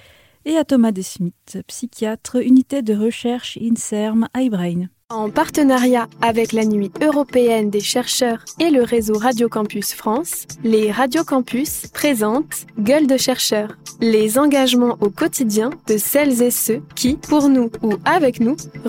et 0.44 0.58
à 0.58 0.64
Thomas 0.64 0.92
Desmith, 0.92 1.58
psychiatre, 1.66 2.36
unité 2.36 2.82
de 2.82 2.94
recherche 2.94 3.56
INSERM 3.56 4.28
iBrain. 4.36 4.88
En 5.08 5.30
partenariat 5.30 6.06
avec 6.20 6.52
la 6.52 6.66
Nuit 6.66 6.90
européenne 7.00 7.70
des 7.70 7.80
chercheurs 7.80 8.44
et 8.60 8.68
le 8.68 8.82
réseau 8.82 9.16
Radio 9.16 9.48
Campus 9.48 9.94
France, 9.94 10.46
les 10.62 10.92
Radio 10.92 11.24
Campus 11.24 11.86
présentent 11.86 12.66
Gueule 12.78 13.06
de 13.06 13.16
chercheur, 13.16 13.78
les 14.02 14.38
engagements 14.38 14.98
au 15.00 15.08
quotidien 15.08 15.70
de 15.86 15.96
celles 15.96 16.42
et 16.42 16.50
ceux 16.50 16.82
qui, 16.94 17.14
pour 17.14 17.48
nous 17.48 17.70
ou 17.82 17.94
avec 18.04 18.40
nous, 18.40 18.56
recherchent 18.84 18.88